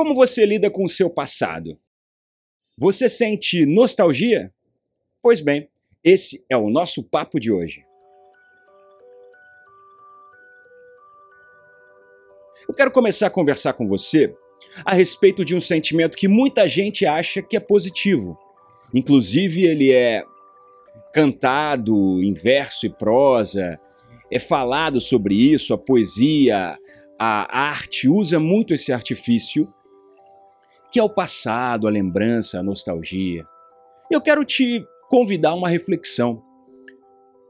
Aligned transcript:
Como 0.00 0.14
você 0.14 0.46
lida 0.46 0.70
com 0.70 0.82
o 0.82 0.88
seu 0.88 1.10
passado? 1.10 1.78
Você 2.78 3.06
sente 3.06 3.66
nostalgia? 3.66 4.50
Pois 5.22 5.42
bem, 5.42 5.68
esse 6.02 6.42
é 6.48 6.56
o 6.56 6.70
nosso 6.70 7.02
papo 7.02 7.38
de 7.38 7.52
hoje. 7.52 7.84
Eu 12.66 12.72
quero 12.72 12.90
começar 12.90 13.26
a 13.26 13.30
conversar 13.30 13.74
com 13.74 13.86
você 13.86 14.34
a 14.86 14.94
respeito 14.94 15.44
de 15.44 15.54
um 15.54 15.60
sentimento 15.60 16.16
que 16.16 16.28
muita 16.28 16.66
gente 16.66 17.04
acha 17.04 17.42
que 17.42 17.54
é 17.54 17.60
positivo. 17.60 18.38
Inclusive, 18.94 19.66
ele 19.66 19.92
é 19.92 20.24
cantado 21.12 22.22
em 22.22 22.32
verso 22.32 22.86
e 22.86 22.88
prosa, 22.88 23.78
é 24.32 24.38
falado 24.38 24.98
sobre 24.98 25.34
isso, 25.34 25.74
a 25.74 25.78
poesia, 25.78 26.78
a 27.18 27.68
arte 27.68 28.08
usa 28.08 28.40
muito 28.40 28.72
esse 28.72 28.94
artifício, 28.94 29.68
que 30.90 30.98
é 30.98 31.02
o 31.02 31.08
passado, 31.08 31.86
a 31.86 31.90
lembrança, 31.90 32.58
a 32.58 32.62
nostalgia. 32.62 33.46
Eu 34.10 34.20
quero 34.20 34.44
te 34.44 34.84
convidar 35.08 35.50
a 35.50 35.54
uma 35.54 35.68
reflexão. 35.68 36.42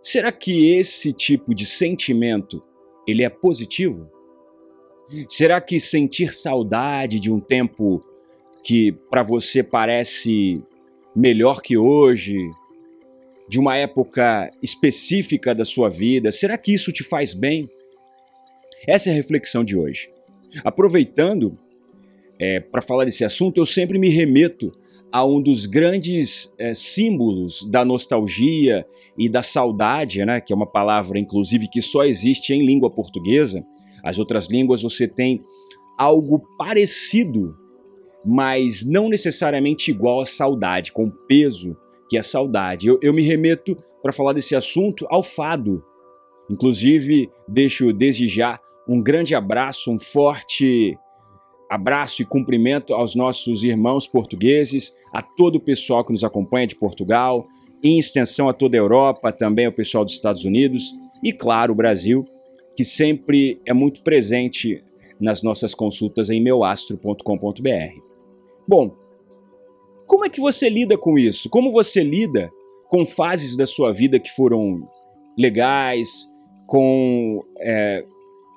Será 0.02 0.30
que 0.30 0.74
esse 0.74 1.12
tipo 1.12 1.54
de 1.54 1.66
sentimento 1.66 2.62
ele 3.06 3.24
é 3.24 3.30
positivo? 3.30 4.10
Será 5.28 5.60
que 5.60 5.80
sentir 5.80 6.32
saudade 6.34 7.18
de 7.18 7.30
um 7.30 7.40
tempo 7.40 8.00
que 8.62 8.92
para 9.10 9.22
você 9.22 9.62
parece 9.62 10.62
melhor 11.14 11.60
que 11.60 11.76
hoje, 11.76 12.38
de 13.48 13.58
uma 13.58 13.76
época 13.76 14.50
específica 14.62 15.54
da 15.54 15.64
sua 15.64 15.90
vida, 15.90 16.30
será 16.30 16.56
que 16.56 16.72
isso 16.72 16.92
te 16.92 17.02
faz 17.02 17.34
bem? 17.34 17.68
Essa 18.86 19.08
é 19.08 19.12
a 19.12 19.16
reflexão 19.16 19.64
de 19.64 19.76
hoje. 19.76 20.10
Aproveitando 20.64 21.58
é, 22.40 22.58
para 22.58 22.80
falar 22.80 23.04
desse 23.04 23.22
assunto, 23.22 23.58
eu 23.58 23.66
sempre 23.66 23.98
me 23.98 24.08
remeto 24.08 24.72
a 25.12 25.24
um 25.24 25.42
dos 25.42 25.66
grandes 25.66 26.54
é, 26.58 26.72
símbolos 26.72 27.68
da 27.68 27.84
nostalgia 27.84 28.86
e 29.18 29.28
da 29.28 29.42
saudade, 29.42 30.24
né, 30.24 30.40
que 30.40 30.52
é 30.52 30.56
uma 30.56 30.66
palavra, 30.66 31.18
inclusive, 31.18 31.68
que 31.68 31.82
só 31.82 32.04
existe 32.04 32.54
em 32.54 32.64
língua 32.64 32.90
portuguesa, 32.90 33.62
as 34.02 34.18
outras 34.18 34.48
línguas 34.48 34.82
você 34.82 35.06
tem 35.06 35.44
algo 35.98 36.42
parecido, 36.56 37.54
mas 38.24 38.88
não 38.88 39.08
necessariamente 39.10 39.90
igual 39.90 40.20
à 40.20 40.26
saudade, 40.26 40.92
com 40.92 41.10
peso 41.10 41.76
que 42.08 42.16
é 42.16 42.20
a 42.20 42.24
saudade. 42.24 42.86
Eu, 42.86 42.98
eu 43.02 43.12
me 43.12 43.22
remeto 43.22 43.76
para 44.02 44.12
falar 44.12 44.32
desse 44.32 44.56
assunto 44.56 45.06
ao 45.10 45.22
fado. 45.22 45.84
Inclusive, 46.48 47.30
deixo 47.46 47.92
desde 47.92 48.26
já 48.28 48.58
um 48.88 49.02
grande 49.02 49.34
abraço, 49.34 49.92
um 49.92 49.98
forte 49.98 50.98
abraço 51.70 52.20
e 52.20 52.24
cumprimento 52.24 52.92
aos 52.92 53.14
nossos 53.14 53.62
irmãos 53.62 54.04
portugueses, 54.04 54.92
a 55.14 55.22
todo 55.22 55.54
o 55.54 55.60
pessoal 55.60 56.04
que 56.04 56.10
nos 56.10 56.24
acompanha 56.24 56.66
de 56.66 56.74
Portugal, 56.74 57.46
em 57.80 57.96
extensão 57.96 58.48
a 58.48 58.52
toda 58.52 58.76
a 58.76 58.80
Europa, 58.80 59.30
também 59.30 59.66
ao 59.66 59.72
pessoal 59.72 60.04
dos 60.04 60.14
Estados 60.14 60.44
Unidos 60.44 60.92
e, 61.22 61.32
claro, 61.32 61.72
o 61.72 61.76
Brasil, 61.76 62.26
que 62.76 62.84
sempre 62.84 63.60
é 63.64 63.72
muito 63.72 64.02
presente 64.02 64.82
nas 65.20 65.42
nossas 65.42 65.72
consultas 65.72 66.28
em 66.28 66.40
meuastro.com.br. 66.40 68.00
Bom, 68.66 68.96
como 70.08 70.24
é 70.24 70.28
que 70.28 70.40
você 70.40 70.68
lida 70.68 70.98
com 70.98 71.16
isso? 71.16 71.48
Como 71.48 71.70
você 71.70 72.02
lida 72.02 72.50
com 72.88 73.06
fases 73.06 73.56
da 73.56 73.66
sua 73.66 73.92
vida 73.92 74.18
que 74.18 74.30
foram 74.30 74.88
legais, 75.38 76.28
com 76.66 77.44
é, 77.60 78.04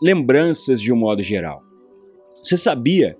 lembranças 0.01 0.81
de 0.81 0.91
um 0.91 0.95
modo 0.95 1.21
geral? 1.21 1.61
Você 2.43 2.57
sabia 2.57 3.17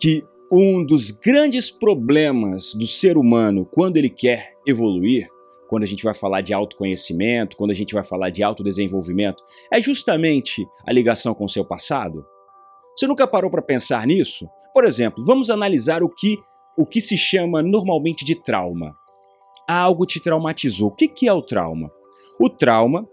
que 0.00 0.24
um 0.50 0.84
dos 0.84 1.10
grandes 1.10 1.70
problemas 1.70 2.74
do 2.74 2.86
ser 2.86 3.16
humano 3.16 3.66
quando 3.66 3.96
ele 3.96 4.10
quer 4.10 4.54
evoluir 4.66 5.28
quando 5.72 5.84
a 5.84 5.86
gente 5.86 6.04
vai 6.04 6.12
falar 6.12 6.42
de 6.42 6.52
autoconhecimento, 6.52 7.56
quando 7.56 7.70
a 7.70 7.74
gente 7.74 7.94
vai 7.94 8.04
falar 8.04 8.28
de 8.28 8.42
autodesenvolvimento, 8.42 9.42
é 9.72 9.80
justamente 9.80 10.68
a 10.86 10.92
ligação 10.92 11.32
com 11.32 11.46
o 11.46 11.48
seu 11.48 11.64
passado? 11.64 12.26
Você 12.94 13.06
nunca 13.06 13.26
parou 13.26 13.50
para 13.50 13.62
pensar 13.62 14.06
nisso? 14.06 14.46
Por 14.74 14.84
exemplo, 14.84 15.24
vamos 15.24 15.48
analisar 15.48 16.02
o 16.02 16.10
que, 16.10 16.36
o 16.76 16.84
que 16.84 17.00
se 17.00 17.16
chama 17.16 17.62
normalmente 17.62 18.22
de 18.22 18.34
trauma. 18.34 18.94
Algo 19.66 20.04
te 20.04 20.20
traumatizou. 20.20 20.88
O 20.88 20.94
que, 20.94 21.08
que 21.08 21.26
é 21.26 21.32
o 21.32 21.40
trauma? 21.40 21.90
O 22.38 22.50
trauma, 22.50 23.08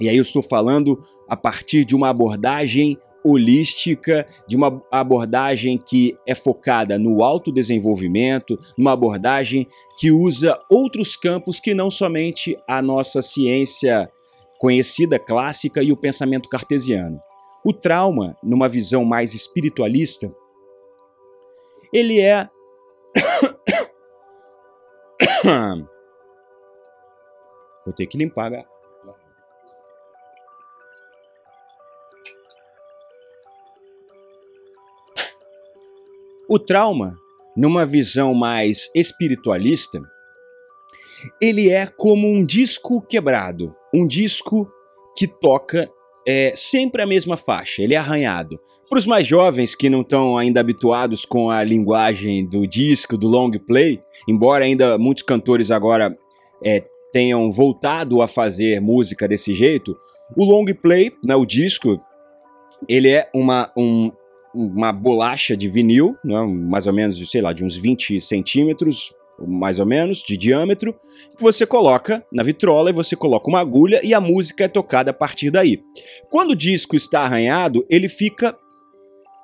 e 0.00 0.08
aí 0.08 0.16
eu 0.16 0.22
estou 0.22 0.42
falando 0.42 0.98
a 1.28 1.36
partir 1.36 1.84
de 1.84 1.94
uma 1.94 2.08
abordagem 2.08 2.98
holística, 3.24 4.26
de 4.46 4.54
uma 4.54 4.82
abordagem 4.90 5.78
que 5.78 6.16
é 6.26 6.34
focada 6.34 6.98
no 6.98 7.24
autodesenvolvimento, 7.24 8.58
numa 8.76 8.92
abordagem 8.92 9.66
que 9.98 10.10
usa 10.10 10.60
outros 10.70 11.16
campos 11.16 11.58
que 11.58 11.72
não 11.72 11.90
somente 11.90 12.56
a 12.68 12.82
nossa 12.82 13.22
ciência 13.22 14.10
conhecida 14.58 15.18
clássica 15.18 15.82
e 15.82 15.90
o 15.90 15.96
pensamento 15.96 16.48
cartesiano. 16.48 17.18
O 17.64 17.72
trauma, 17.72 18.36
numa 18.42 18.68
visão 18.68 19.04
mais 19.04 19.32
espiritualista, 19.32 20.30
ele 21.92 22.20
é 22.20 22.48
Vou 27.84 27.94
ter 27.94 28.06
que 28.06 28.16
limpar 28.16 28.50
O 36.48 36.58
trauma, 36.58 37.16
numa 37.56 37.86
visão 37.86 38.34
mais 38.34 38.90
espiritualista, 38.94 40.00
ele 41.40 41.70
é 41.70 41.86
como 41.86 42.28
um 42.28 42.44
disco 42.44 43.00
quebrado, 43.00 43.74
um 43.94 44.06
disco 44.06 44.68
que 45.16 45.26
toca 45.26 45.90
é, 46.26 46.52
sempre 46.54 47.00
a 47.00 47.06
mesma 47.06 47.36
faixa, 47.36 47.82
ele 47.82 47.94
é 47.94 47.96
arranhado. 47.96 48.60
Para 48.88 48.98
os 48.98 49.06
mais 49.06 49.26
jovens 49.26 49.74
que 49.74 49.88
não 49.88 50.02
estão 50.02 50.36
ainda 50.36 50.60
habituados 50.60 51.24
com 51.24 51.50
a 51.50 51.64
linguagem 51.64 52.46
do 52.46 52.66
disco, 52.66 53.16
do 53.16 53.26
long 53.26 53.50
play, 53.52 54.02
embora 54.28 54.64
ainda 54.64 54.98
muitos 54.98 55.22
cantores 55.22 55.70
agora 55.70 56.16
é, 56.62 56.84
tenham 57.10 57.50
voltado 57.50 58.20
a 58.20 58.28
fazer 58.28 58.80
música 58.80 59.26
desse 59.26 59.54
jeito, 59.54 59.96
o 60.36 60.44
long 60.44 60.66
play, 60.74 61.12
né, 61.24 61.34
o 61.34 61.46
disco, 61.46 61.98
ele 62.86 63.08
é 63.08 63.30
uma, 63.34 63.72
um, 63.76 64.12
uma 64.54 64.92
bolacha 64.92 65.56
de 65.56 65.68
vinil, 65.68 66.16
né, 66.24 66.40
mais 66.42 66.86
ou 66.86 66.92
menos, 66.92 67.18
sei 67.30 67.42
lá, 67.42 67.52
de 67.52 67.64
uns 67.64 67.76
20 67.76 68.20
centímetros, 68.20 69.12
mais 69.46 69.80
ou 69.80 69.86
menos, 69.86 70.22
de 70.22 70.36
diâmetro, 70.36 70.94
que 71.36 71.42
você 71.42 71.66
coloca 71.66 72.24
na 72.32 72.42
vitrola 72.42 72.90
e 72.90 72.92
você 72.92 73.16
coloca 73.16 73.48
uma 73.48 73.60
agulha 73.60 74.00
e 74.04 74.14
a 74.14 74.20
música 74.20 74.64
é 74.64 74.68
tocada 74.68 75.10
a 75.10 75.14
partir 75.14 75.50
daí. 75.50 75.82
Quando 76.30 76.50
o 76.50 76.56
disco 76.56 76.94
está 76.94 77.22
arranhado, 77.22 77.84
ele 77.90 78.08
fica 78.08 78.56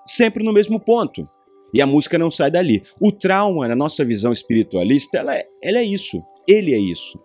sempre 0.07 0.45
no 0.45 0.53
mesmo 0.53 0.79
ponto 0.79 1.27
e 1.75 1.83
a 1.83 1.87
música 1.87 2.19
não 2.19 2.31
sai 2.31 2.51
dali. 2.51 2.83
O 3.01 3.11
trauma, 3.11 3.67
na 3.67 3.77
nossa 3.77 4.05
visão 4.05 4.33
espiritualista, 4.33 5.19
ela 5.19 5.37
é, 5.37 5.45
ela 5.63 5.79
é 5.79 5.85
isso, 5.85 6.23
ele 6.47 6.75
é 6.75 6.79
isso. 6.79 7.19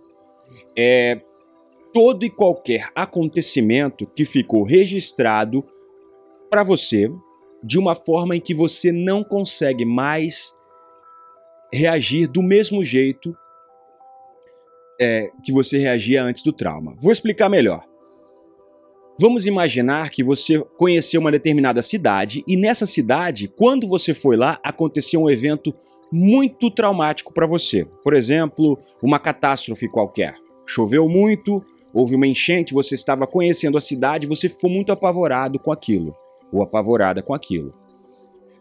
É 0.77 1.19
todo 1.93 2.25
e 2.25 2.29
qualquer 2.29 2.89
acontecimento 2.93 4.05
que 4.05 4.25
ficou 4.25 4.63
registrado 4.63 5.63
para 6.49 6.63
você 6.63 7.09
de 7.65 7.79
uma 7.79 7.95
forma 7.95 8.35
em 8.35 8.39
que 8.39 8.53
você 8.53 8.91
não 8.91 9.23
consegue 9.23 9.83
mais 9.83 10.55
reagir 11.73 12.27
do 12.29 12.43
mesmo 12.43 12.83
jeito 12.83 13.35
é, 15.01 15.31
que 15.43 15.51
você 15.51 15.79
reagia 15.79 16.23
antes 16.23 16.43
do 16.43 16.53
trauma. 16.53 16.95
Vou 16.99 17.11
explicar 17.11 17.49
melhor. 17.49 17.83
Vamos 19.19 19.47
imaginar 19.47 20.11
que 20.11 20.23
você 20.23 20.59
conheceu 20.77 21.19
uma 21.19 21.31
determinada 21.31 21.81
cidade 21.81 22.43
e 22.47 22.55
nessa 22.55 22.85
cidade, 22.85 23.47
quando 23.47 23.87
você 23.87 24.13
foi 24.13 24.37
lá, 24.37 24.59
aconteceu 24.61 25.23
um 25.23 25.29
evento 25.29 25.73
muito 26.11 26.69
traumático 26.69 27.33
para 27.33 27.47
você. 27.47 27.83
Por 28.03 28.13
exemplo, 28.13 28.77
uma 29.01 29.17
catástrofe 29.17 29.89
qualquer. 29.89 30.35
Choveu 30.67 31.09
muito, 31.09 31.65
houve 31.91 32.13
uma 32.15 32.27
enchente, 32.27 32.75
você 32.75 32.93
estava 32.93 33.25
conhecendo 33.25 33.75
a 33.75 33.81
cidade, 33.81 34.27
você 34.27 34.47
ficou 34.47 34.69
muito 34.69 34.91
apavorado 34.91 35.57
com 35.57 35.71
aquilo 35.71 36.15
ou 36.55 36.63
apavorada 36.63 37.21
com 37.21 37.33
aquilo. 37.33 37.73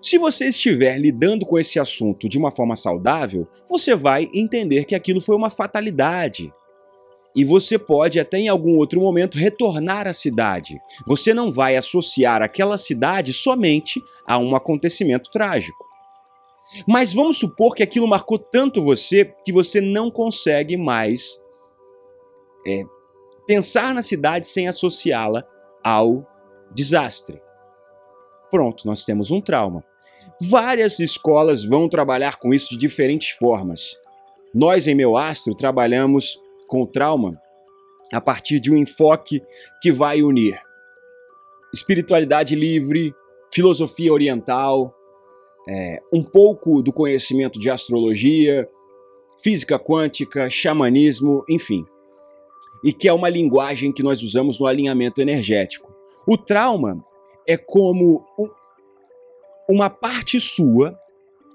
Se 0.02 0.19
você 0.19 0.49
estiver 0.49 0.99
lidando 0.99 1.46
com 1.46 1.58
esse 1.58 1.81
assunto 1.81 2.29
de 2.29 2.37
uma 2.37 2.50
forma 2.50 2.76
saudável, 2.76 3.49
você 3.67 3.94
vai 3.94 4.29
entender 4.35 4.85
que 4.85 4.94
aquilo 4.94 5.20
foi 5.20 5.35
uma 5.35 5.49
fatalidade. 5.49 6.52
E 7.35 7.43
você 7.43 7.79
pode 7.79 8.20
até 8.20 8.38
em 8.38 8.49
algum 8.49 8.76
outro 8.76 9.00
momento 9.00 9.38
retornar 9.38 10.06
à 10.06 10.12
cidade. 10.12 10.79
Você 11.06 11.32
não 11.32 11.50
vai 11.50 11.76
associar 11.76 12.43
aquela 12.43 12.76
cidade 12.76 13.32
somente 13.32 14.02
a 14.26 14.37
um 14.37 14.55
acontecimento 14.55 15.31
trágico. 15.31 15.85
Mas 16.87 17.12
vamos 17.12 17.38
supor 17.38 17.75
que 17.75 17.82
aquilo 17.82 18.06
marcou 18.06 18.38
tanto 18.38 18.85
você 18.85 19.25
que 19.44 19.52
você 19.52 19.81
não 19.81 20.11
consegue 20.11 20.76
mais 20.76 21.43
é, 22.67 22.85
pensar 23.46 23.94
na 23.94 24.02
cidade 24.02 24.46
sem 24.49 24.69
associá-la 24.69 25.44
ao 25.82 26.26
desastre. 26.73 27.41
Pronto, 28.55 28.87
nós 28.87 29.05
temos 29.05 29.33
um 29.33 29.41
trauma. 29.41 29.83
Várias 30.49 31.01
escolas 31.01 31.65
vão 31.65 31.89
trabalhar 31.89 32.39
com 32.39 32.55
isso 32.55 32.71
de 32.71 32.77
diferentes 32.77 33.31
formas. 33.31 33.99
Nós, 34.55 34.87
em 34.87 34.95
Meu 34.95 35.17
Astro, 35.17 35.56
trabalhamos 35.56 36.41
com 36.69 36.87
trauma 36.87 37.33
a 38.12 38.21
partir 38.21 38.61
de 38.61 38.73
um 38.73 38.77
enfoque 38.77 39.43
que 39.83 39.91
vai 39.91 40.23
unir 40.23 40.56
espiritualidade 41.73 42.55
livre, 42.55 43.12
filosofia 43.53 44.12
oriental, 44.12 44.95
é, 45.69 46.01
um 46.12 46.23
pouco 46.23 46.81
do 46.81 46.93
conhecimento 46.93 47.59
de 47.59 47.69
astrologia, 47.69 48.69
física 49.43 49.81
quântica, 49.81 50.49
xamanismo, 50.49 51.45
enfim. 51.49 51.85
E 52.85 52.93
que 52.93 53.09
é 53.09 53.12
uma 53.12 53.29
linguagem 53.29 53.91
que 53.91 54.05
nós 54.05 54.23
usamos 54.23 54.61
no 54.61 54.67
alinhamento 54.69 55.21
energético. 55.21 55.93
O 56.25 56.39
trauma 56.39 57.05
é 57.46 57.56
como 57.56 58.25
uma 59.69 59.88
parte 59.88 60.41
sua, 60.41 60.99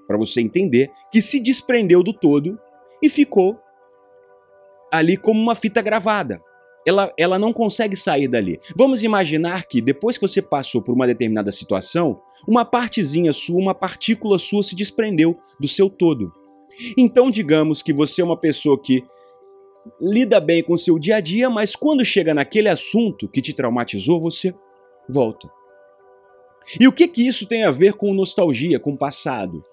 para 0.06 0.16
você 0.16 0.40
entender, 0.40 0.90
que 1.12 1.22
se 1.22 1.40
desprendeu 1.40 2.02
do 2.02 2.12
todo 2.12 2.58
e 3.02 3.08
ficou 3.08 3.58
ali 4.90 5.16
como 5.16 5.40
uma 5.40 5.54
fita 5.54 5.80
gravada. 5.80 6.42
Ela, 6.86 7.12
ela 7.18 7.38
não 7.38 7.52
consegue 7.52 7.94
sair 7.94 8.26
dali. 8.26 8.58
Vamos 8.74 9.02
imaginar 9.02 9.64
que 9.64 9.80
depois 9.82 10.16
que 10.16 10.26
você 10.26 10.40
passou 10.40 10.82
por 10.82 10.94
uma 10.94 11.06
determinada 11.06 11.52
situação, 11.52 12.20
uma 12.48 12.64
partezinha 12.64 13.32
sua, 13.32 13.60
uma 13.60 13.74
partícula 13.74 14.38
sua 14.38 14.62
se 14.62 14.74
desprendeu 14.74 15.38
do 15.60 15.68
seu 15.68 15.90
todo. 15.90 16.32
Então, 16.96 17.30
digamos 17.30 17.82
que 17.82 17.92
você 17.92 18.22
é 18.22 18.24
uma 18.24 18.36
pessoa 18.36 18.80
que 18.80 19.04
lida 20.00 20.40
bem 20.40 20.62
com 20.62 20.74
o 20.74 20.78
seu 20.78 20.98
dia 20.98 21.16
a 21.16 21.20
dia, 21.20 21.50
mas 21.50 21.76
quando 21.76 22.04
chega 22.04 22.34
naquele 22.34 22.68
assunto 22.68 23.28
que 23.28 23.42
te 23.42 23.52
traumatizou, 23.52 24.18
você 24.18 24.54
volta. 25.08 25.50
E 26.78 26.86
o 26.86 26.92
que 26.92 27.08
que 27.08 27.26
isso 27.26 27.46
tem 27.46 27.64
a 27.64 27.70
ver 27.70 27.94
com 27.94 28.14
nostalgia, 28.14 28.78
com 28.78 28.92
o 28.92 28.98
passado? 28.98 29.64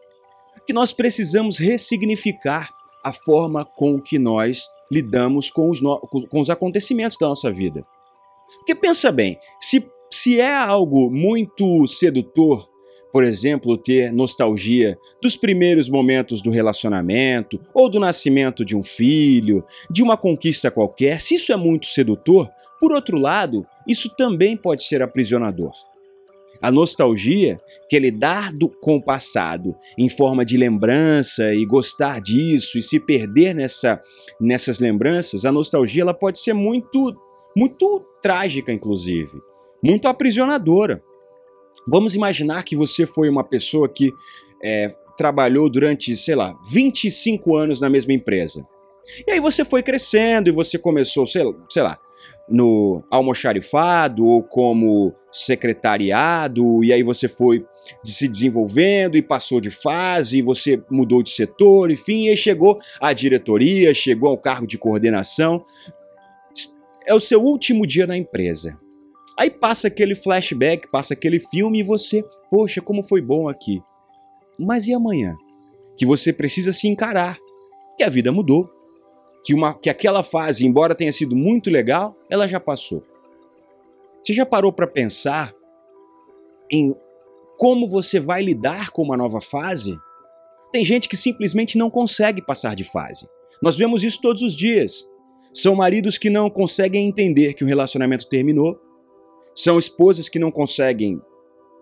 Que 0.65 0.73
nós 0.73 0.91
precisamos 0.91 1.57
ressignificar 1.57 2.69
a 3.03 3.13
forma 3.13 3.63
com 3.63 3.99
que 3.99 4.17
nós 4.19 4.63
lidamos 4.91 5.49
com 5.49 5.69
os, 5.69 5.81
no... 5.81 5.99
com 5.99 6.39
os 6.39 6.49
acontecimentos 6.49 7.17
da 7.17 7.27
nossa 7.27 7.51
vida. 7.51 7.85
Porque 8.57 8.75
pensa 8.75 9.11
bem, 9.11 9.37
se, 9.59 9.85
se 10.09 10.39
é 10.39 10.55
algo 10.55 11.09
muito 11.09 11.87
sedutor 11.87 12.67
por 13.11 13.23
exemplo, 13.23 13.77
ter 13.77 14.11
nostalgia 14.11 14.95
dos 15.21 15.35
primeiros 15.35 15.89
momentos 15.89 16.39
do 16.41 16.51
relacionamento, 16.51 17.59
ou 17.73 17.89
do 17.89 17.99
nascimento 17.99 18.63
de 18.63 18.75
um 18.75 18.83
filho, 18.83 19.63
de 19.89 20.03
uma 20.03 20.17
conquista 20.17 20.69
qualquer, 20.69 21.21
se 21.21 21.33
isso 21.33 21.51
é 21.51 21.55
muito 21.55 21.87
sedutor, 21.87 22.47
por 22.79 22.91
outro 22.91 23.17
lado, 23.17 23.65
isso 23.87 24.13
também 24.15 24.55
pode 24.55 24.83
ser 24.83 25.01
aprisionador. 25.01 25.71
A 26.61 26.71
nostalgia, 26.71 27.59
que 27.89 27.95
é 27.95 27.99
lidar 27.99 28.51
do, 28.53 28.69
com 28.69 28.95
o 28.95 29.03
passado 29.03 29.75
em 29.97 30.09
forma 30.09 30.45
de 30.45 30.57
lembrança 30.57 31.53
e 31.53 31.65
gostar 31.65 32.21
disso 32.21 32.77
e 32.77 32.83
se 32.83 32.99
perder 32.99 33.53
nessa, 33.53 34.01
nessas 34.39 34.79
lembranças, 34.79 35.45
a 35.45 35.51
nostalgia 35.51 36.01
ela 36.01 36.13
pode 36.13 36.39
ser 36.39 36.53
muito, 36.53 37.15
muito 37.55 38.05
trágica, 38.21 38.71
inclusive, 38.71 39.41
muito 39.83 40.07
aprisionadora. 40.07 41.03
Vamos 41.87 42.15
imaginar 42.15 42.63
que 42.63 42.75
você 42.75 43.05
foi 43.05 43.29
uma 43.29 43.43
pessoa 43.43 43.87
que 43.87 44.11
é, 44.61 44.89
trabalhou 45.17 45.69
durante, 45.69 46.15
sei 46.15 46.35
lá, 46.35 46.57
25 46.71 47.55
anos 47.55 47.79
na 47.79 47.89
mesma 47.89 48.13
empresa. 48.13 48.67
E 49.25 49.31
aí 49.31 49.39
você 49.39 49.63
foi 49.63 49.81
crescendo 49.81 50.49
e 50.49 50.51
você 50.51 50.77
começou, 50.77 51.25
sei, 51.25 51.43
sei 51.69 51.83
lá, 51.83 51.97
no 52.49 53.03
almoxarifado 53.11 54.25
ou 54.25 54.41
como 54.41 55.13
secretariado, 55.31 56.83
e 56.83 56.93
aí 56.93 57.03
você 57.03 57.27
foi 57.27 57.65
se 58.03 58.27
desenvolvendo 58.27 59.17
e 59.17 59.21
passou 59.21 59.59
de 59.61 59.69
fase, 59.69 60.37
e 60.37 60.41
você 60.41 60.81
mudou 60.89 61.21
de 61.21 61.29
setor, 61.29 61.91
enfim, 61.91 62.27
e 62.27 62.37
chegou 62.37 62.79
à 63.01 63.13
diretoria, 63.13 63.93
chegou 63.93 64.29
ao 64.29 64.37
cargo 64.37 64.67
de 64.67 64.77
coordenação. 64.77 65.65
É 67.05 67.13
o 67.13 67.19
seu 67.19 67.41
último 67.41 67.85
dia 67.85 68.05
na 68.05 68.17
empresa. 68.17 68.77
Aí 69.37 69.49
passa 69.49 69.87
aquele 69.87 70.15
flashback, 70.15 70.89
passa 70.89 71.13
aquele 71.13 71.39
filme 71.39 71.79
e 71.79 71.83
você, 71.83 72.23
poxa, 72.49 72.81
como 72.81 73.03
foi 73.03 73.21
bom 73.21 73.47
aqui. 73.47 73.81
Mas 74.59 74.87
e 74.87 74.93
amanhã? 74.93 75.35
Que 75.97 76.05
você 76.05 76.33
precisa 76.33 76.73
se 76.73 76.87
encarar, 76.87 77.37
que 77.97 78.03
a 78.03 78.09
vida 78.09 78.31
mudou, 78.31 78.69
que, 79.47 79.53
uma, 79.53 79.73
que 79.73 79.89
aquela 79.89 80.23
fase, 80.23 80.67
embora 80.67 80.93
tenha 80.93 81.13
sido 81.13 81.33
muito 81.33 81.69
legal, 81.69 82.13
ela 82.29 82.49
já 82.49 82.59
passou. 82.59 83.01
Você 84.21 84.33
já 84.33 84.45
parou 84.45 84.73
para 84.73 84.85
pensar 84.85 85.53
em 86.69 86.93
como 87.57 87.87
você 87.87 88.19
vai 88.19 88.43
lidar 88.43 88.91
com 88.91 89.03
uma 89.03 89.15
nova 89.15 89.39
fase? 89.39 89.97
Tem 90.69 90.83
gente 90.83 91.07
que 91.07 91.15
simplesmente 91.15 91.77
não 91.77 91.89
consegue 91.89 92.41
passar 92.41 92.75
de 92.75 92.83
fase. 92.83 93.25
Nós 93.63 93.77
vemos 93.77 94.03
isso 94.03 94.19
todos 94.21 94.43
os 94.43 94.53
dias. 94.53 95.07
São 95.53 95.75
maridos 95.75 96.17
que 96.17 96.29
não 96.29 96.49
conseguem 96.49 97.07
entender 97.07 97.53
que 97.53 97.63
o 97.63 97.67
relacionamento 97.67 98.27
terminou 98.27 98.77
são 99.55 99.79
esposas 99.79 100.27
que 100.27 100.37
não 100.37 100.51
conseguem, 100.51 101.21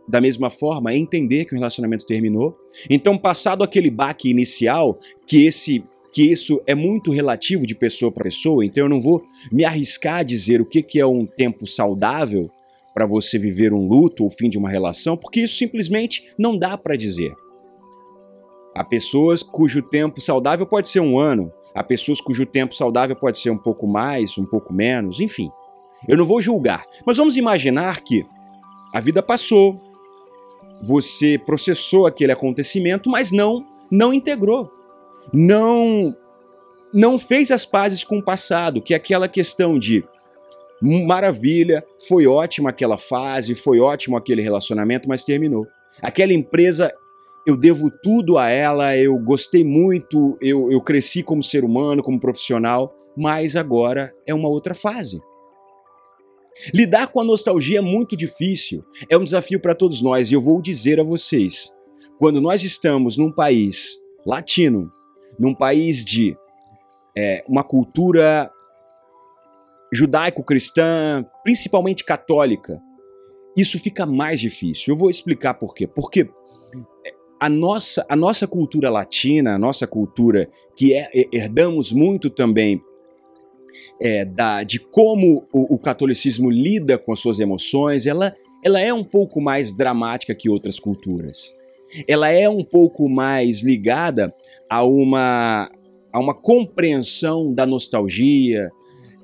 da 0.08 0.22
mesma 0.22 0.52
forma, 0.52 0.94
entender 0.94 1.46
que 1.46 1.56
o 1.56 1.58
relacionamento 1.58 2.06
terminou. 2.06 2.56
Então, 2.88 3.18
passado 3.18 3.64
aquele 3.64 3.90
baque 3.90 4.30
inicial, 4.30 5.00
que 5.26 5.48
esse 5.48 5.84
que 6.16 6.24
isso 6.24 6.62
é 6.66 6.74
muito 6.74 7.12
relativo 7.12 7.68
de 7.68 7.76
pessoa 7.76 8.10
para 8.10 8.24
pessoa, 8.24 8.66
então 8.66 8.86
eu 8.86 8.90
não 8.90 9.02
vou 9.02 9.26
me 9.52 9.66
arriscar 9.66 10.20
a 10.20 10.24
dizer 10.24 10.62
o 10.62 10.66
que, 10.66 10.82
que 10.82 10.98
é 10.98 11.06
um 11.06 11.26
tempo 11.26 11.68
saudável 11.68 12.50
para 12.94 13.06
você 13.06 13.38
viver 13.38 13.74
um 13.74 13.86
luto 13.86 14.24
ou 14.24 14.30
fim 14.30 14.50
de 14.50 14.58
uma 14.58 14.70
relação, 14.70 15.18
porque 15.18 15.42
isso 15.42 15.58
simplesmente 15.58 16.24
não 16.40 16.58
dá 16.58 16.78
para 16.78 16.96
dizer. 16.96 17.34
Há 18.74 18.82
pessoas 18.82 19.44
cujo 19.44 19.82
tempo 19.82 20.22
saudável 20.22 20.66
pode 20.66 20.88
ser 20.88 21.02
um 21.02 21.20
ano, 21.20 21.52
há 21.76 21.84
pessoas 21.84 22.22
cujo 22.22 22.46
tempo 22.46 22.74
saudável 22.74 23.18
pode 23.18 23.38
ser 23.38 23.50
um 23.50 23.58
pouco 23.58 23.86
mais, 23.86 24.38
um 24.38 24.46
pouco 24.46 24.72
menos, 24.74 25.20
enfim. 25.20 25.50
Eu 26.08 26.16
não 26.16 26.26
vou 26.26 26.42
julgar, 26.42 26.86
mas 27.06 27.18
vamos 27.18 27.36
imaginar 27.36 28.02
que 28.02 28.24
a 28.94 29.02
vida 29.02 29.22
passou, 29.22 29.78
você 30.82 31.38
processou 31.38 32.08
aquele 32.08 32.32
acontecimento, 32.32 33.10
mas 33.10 33.34
não 33.34 33.66
não 33.92 34.14
integrou. 34.14 34.75
Não 35.36 36.16
não 36.94 37.20
fez 37.20 37.52
as 37.52 37.66
pazes 37.66 38.06
com 38.06 38.20
o 38.20 38.24
passado, 38.24 38.82
que 38.82 38.94
é 38.94 38.98
aquela 38.98 39.28
questão 39.28 39.78
de 39.78 40.02
maravilha, 40.82 41.84
foi 42.08 42.26
ótima 42.26 42.70
aquela 42.70 42.98
fase, 42.98 43.54
foi 43.54 43.80
ótimo 43.82 44.16
aquele 44.16 44.42
relacionamento, 44.42 45.10
mas 45.10 45.26
terminou. 45.26 45.68
Aquela 46.02 46.34
empresa, 46.34 46.90
eu 47.46 47.58
devo 47.58 47.92
tudo 47.92 48.38
a 48.38 48.50
ela, 48.50 48.96
eu 48.96 49.18
gostei 49.18 49.63
muito, 49.63 50.38
eu, 50.39 50.72
eu 50.72 50.82
cresci 50.82 51.22
como 51.22 51.44
ser 51.44 51.65
humano, 51.65 52.01
como 52.01 52.20
profissional, 52.20 52.96
mas 53.15 53.58
agora 53.58 54.13
é 54.25 54.34
uma 54.34 54.48
outra 54.48 54.74
fase. 54.74 55.20
Lidar 56.74 57.08
com 57.08 57.20
a 57.20 57.25
nostalgia 57.25 57.80
é 57.80 57.82
muito 57.82 58.15
difícil, 58.15 58.84
é 59.10 59.18
um 59.18 59.24
desafio 59.24 59.60
para 59.60 59.75
todos 59.75 60.01
nós, 60.01 60.32
e 60.32 60.34
eu 60.34 60.42
vou 60.42 60.62
dizer 60.62 61.00
a 61.00 61.04
vocês: 61.04 61.74
quando 62.18 62.39
nós 62.39 62.63
estamos 62.63 63.18
num 63.18 63.32
país 63.32 63.98
latino, 64.25 64.89
num 65.39 65.54
país 65.54 66.04
de 66.04 66.36
é, 67.15 67.44
uma 67.48 67.63
cultura 67.63 68.51
judaico-cristã, 69.92 71.25
principalmente 71.44 72.04
católica, 72.04 72.82
isso 73.56 73.80
fica 73.80 74.06
mais 74.06 74.39
difícil. 74.39 74.94
Eu 74.94 74.98
vou 74.98 75.10
explicar 75.10 75.54
por 75.54 75.74
quê. 75.74 75.88
Porque 75.88 76.30
a 77.39 77.50
nossa, 77.50 78.06
a 78.10 78.15
nossa 78.15 78.48
cultura 78.48 78.89
latina, 78.89 79.56
a 79.56 79.60
nossa 79.60 79.88
cultura 79.88 80.50
que 80.75 80.94
é, 80.94 81.10
herdamos 81.32 81.92
muito 81.92 82.30
também 82.30 82.82
é, 84.01 84.25
da, 84.25 84.63
de 84.63 84.80
como 84.80 85.48
o, 85.54 85.75
o, 85.75 85.77
catolicismo 85.77 86.50
lida 86.50 86.98
com 86.98 87.12
as 87.12 87.20
suas 87.20 87.39
emoções, 87.39 88.06
ela, 88.06 88.36
ela 88.63 88.80
é 88.80 88.94
um 88.94 89.04
pouco 89.04 89.42
mais 89.42 89.75
dramática 89.75 90.36
que 90.36 90.50
outras 90.50 90.80
culturas. 90.80 91.54
Ela 92.08 92.32
é 92.32 92.50
um 92.50 92.63
pouco 92.63 93.10
mais 93.10 93.62
ligada 93.62 94.34
a 94.70 94.84
uma, 94.84 95.70
a 96.12 96.20
uma 96.20 96.34
compreensão 96.34 97.54
da 97.54 97.65
nostalgia, 97.65 98.72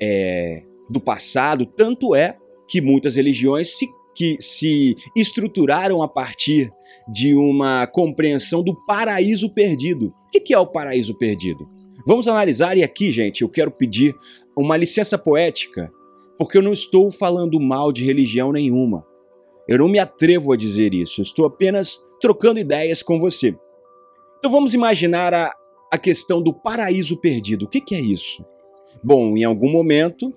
é, 0.01 0.63
do 0.89 0.99
passado, 0.99 1.65
tanto 1.65 2.15
é 2.15 2.37
que 2.67 2.81
muitas 2.81 3.15
religiões 3.15 3.77
se, 3.77 3.87
que 4.15 4.37
se 4.39 4.95
estruturaram 5.15 6.01
a 6.01 6.07
partir 6.07 6.71
de 7.11 7.33
uma 7.33 7.87
compreensão 7.87 8.63
do 8.63 8.75
paraíso 8.85 9.49
perdido. 9.49 10.13
O 10.27 10.41
que 10.41 10.53
é 10.53 10.59
o 10.59 10.67
paraíso 10.67 11.17
perdido? 11.17 11.67
Vamos 12.05 12.27
analisar, 12.27 12.77
e 12.77 12.83
aqui, 12.83 13.11
gente, 13.11 13.41
eu 13.41 13.49
quero 13.49 13.71
pedir 13.71 14.15
uma 14.57 14.75
licença 14.75 15.17
poética, 15.17 15.91
porque 16.37 16.57
eu 16.57 16.61
não 16.61 16.73
estou 16.73 17.11
falando 17.11 17.59
mal 17.59 17.91
de 17.91 18.03
religião 18.03 18.51
nenhuma. 18.51 19.05
Eu 19.67 19.77
não 19.77 19.87
me 19.87 19.99
atrevo 19.99 20.51
a 20.51 20.57
dizer 20.57 20.93
isso, 20.93 21.21
eu 21.21 21.23
estou 21.23 21.45
apenas 21.45 21.99
trocando 22.21 22.59
ideias 22.59 23.01
com 23.01 23.19
você. 23.19 23.55
Então 24.39 24.51
vamos 24.51 24.73
imaginar 24.73 25.33
a, 25.33 25.53
a 25.91 25.97
questão 25.97 26.41
do 26.41 26.53
paraíso 26.53 27.17
perdido. 27.17 27.65
O 27.65 27.67
que, 27.67 27.81
que 27.81 27.95
é 27.95 27.99
isso? 27.99 28.45
Bom, 29.03 29.35
em 29.37 29.43
algum 29.43 29.71
momento 29.71 30.33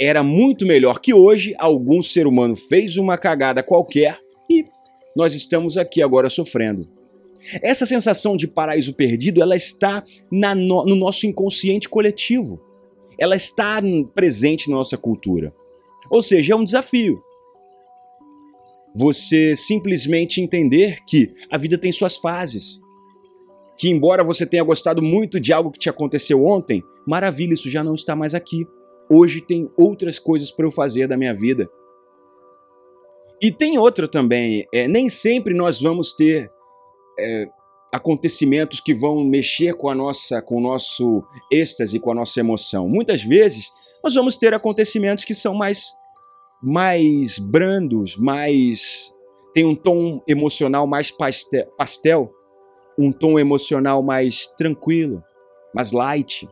era 0.00 0.22
muito 0.22 0.64
melhor 0.64 1.00
que 1.00 1.12
hoje, 1.12 1.54
algum 1.58 2.02
ser 2.02 2.26
humano 2.26 2.54
fez 2.54 2.96
uma 2.96 3.18
cagada 3.18 3.62
qualquer 3.62 4.20
e 4.48 4.64
nós 5.16 5.34
estamos 5.34 5.76
aqui 5.76 6.00
agora 6.00 6.30
sofrendo. 6.30 6.86
Essa 7.62 7.86
sensação 7.86 8.36
de 8.36 8.46
paraíso 8.46 8.92
perdido, 8.92 9.42
ela 9.42 9.56
está 9.56 10.04
no, 10.30 10.84
no 10.84 10.94
nosso 10.94 11.26
inconsciente 11.26 11.88
coletivo. 11.88 12.60
Ela 13.18 13.34
está 13.34 13.80
presente 14.14 14.70
na 14.70 14.76
nossa 14.76 14.96
cultura. 14.96 15.52
Ou 16.10 16.22
seja, 16.22 16.52
é 16.52 16.56
um 16.56 16.64
desafio. 16.64 17.22
Você 18.94 19.56
simplesmente 19.56 20.40
entender 20.40 20.98
que 21.06 21.32
a 21.50 21.58
vida 21.58 21.78
tem 21.78 21.92
suas 21.92 22.16
fases. 22.16 22.78
Que 23.76 23.88
embora 23.88 24.24
você 24.24 24.44
tenha 24.44 24.62
gostado 24.64 25.02
muito 25.02 25.38
de 25.38 25.52
algo 25.52 25.70
que 25.70 25.78
te 25.78 25.88
aconteceu 25.88 26.44
ontem, 26.44 26.82
maravilha, 27.06 27.54
isso 27.54 27.70
já 27.70 27.84
não 27.84 27.94
está 27.94 28.16
mais 28.16 28.34
aqui. 28.34 28.66
Hoje 29.10 29.40
tem 29.40 29.70
outras 29.76 30.18
coisas 30.18 30.50
para 30.50 30.66
eu 30.66 30.70
fazer 30.70 31.06
da 31.06 31.16
minha 31.16 31.34
vida. 31.34 31.70
E 33.40 33.52
tem 33.52 33.78
outra 33.78 34.08
também, 34.08 34.66
é, 34.74 34.88
nem 34.88 35.08
sempre 35.08 35.54
nós 35.54 35.80
vamos 35.80 36.12
ter 36.12 36.50
é, 37.16 37.46
acontecimentos 37.92 38.80
que 38.80 38.92
vão 38.92 39.24
mexer 39.24 39.74
com 39.74 39.88
a 39.88 39.94
nossa, 39.94 40.42
com 40.42 40.56
o 40.56 40.60
nosso 40.60 41.22
êxtase, 41.50 42.00
com 42.00 42.10
a 42.10 42.14
nossa 42.14 42.40
emoção. 42.40 42.88
Muitas 42.88 43.22
vezes 43.22 43.70
nós 44.02 44.14
vamos 44.14 44.36
ter 44.36 44.52
acontecimentos 44.54 45.24
que 45.24 45.34
são 45.34 45.54
mais, 45.54 45.86
mais 46.62 47.38
brandos, 47.38 48.16
mais 48.16 49.12
tem 49.54 49.64
um 49.64 49.74
tom 49.74 50.22
emocional 50.26 50.86
mais 50.86 51.12
pastel, 51.76 52.32
um 52.98 53.12
tom 53.12 53.38
emocional 53.38 54.02
mais 54.02 54.46
tranquilo, 54.56 55.22
mais 55.74 55.92
light. 55.92 56.48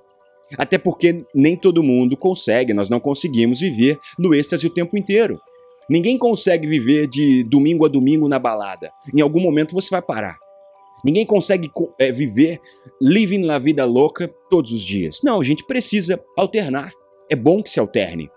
Até 0.57 0.79
porque 0.79 1.25
nem 1.35 1.57
todo 1.57 1.83
mundo 1.83 2.17
consegue, 2.17 2.73
nós 2.73 2.89
não 2.89 3.01
conseguimos 3.01 3.61
viver 3.61 3.99
no 4.19 4.35
êxtase 4.35 4.67
o 4.67 4.71
tempo 4.71 4.97
inteiro. 4.97 5.41
Ninguém 5.89 6.19
consegue 6.19 6.67
viver 6.67 7.09
de 7.09 7.45
domingo 7.45 7.85
a 7.85 7.89
domingo 7.89 8.29
na 8.29 8.39
balada. 8.39 8.91
Em 9.15 9.21
algum 9.21 9.41
momento 9.41 9.75
você 9.75 9.91
vai 9.91 10.03
parar. 10.03 10.37
Ninguém 11.05 11.25
consegue 11.25 11.71
é, 11.99 12.11
viver 12.11 12.61
living 13.01 13.45
na 13.45 13.59
vida 13.59 13.85
louca 13.85 14.29
todos 14.51 14.73
os 14.73 14.83
dias. 14.83 15.21
Não, 15.23 15.41
a 15.41 15.45
gente 15.45 15.65
precisa 15.65 16.21
alternar. 16.37 16.91
É 17.31 17.37
bom 17.37 17.63
que 17.63 17.71
se 17.71 17.79
alterne. 17.79 18.29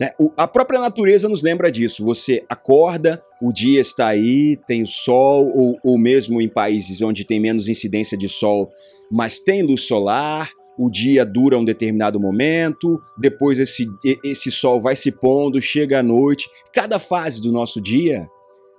Né? 0.00 0.12
O, 0.18 0.30
a 0.36 0.46
própria 0.46 0.80
natureza 0.80 1.28
nos 1.28 1.42
lembra 1.42 1.70
disso. 1.70 2.04
Você 2.04 2.44
acorda, 2.48 3.22
o 3.42 3.52
dia 3.52 3.80
está 3.80 4.08
aí, 4.08 4.56
tem 4.66 4.82
o 4.82 4.86
sol, 4.86 5.50
ou, 5.54 5.78
ou 5.82 5.98
mesmo 5.98 6.40
em 6.40 6.48
países 6.48 7.02
onde 7.02 7.24
tem 7.24 7.40
menos 7.40 7.68
incidência 7.68 8.16
de 8.16 8.28
sol, 8.28 8.70
mas 9.10 9.40
tem 9.40 9.62
luz 9.62 9.82
solar, 9.82 10.50
o 10.78 10.88
dia 10.88 11.24
dura 11.24 11.58
um 11.58 11.64
determinado 11.64 12.20
momento, 12.20 13.02
depois 13.18 13.58
esse, 13.58 13.88
esse 14.22 14.50
sol 14.50 14.80
vai 14.80 14.94
se 14.94 15.10
pondo, 15.10 15.60
chega 15.60 15.98
a 15.98 16.02
noite. 16.02 16.48
Cada 16.72 17.00
fase 17.00 17.42
do 17.42 17.50
nosso 17.50 17.80
dia 17.80 18.28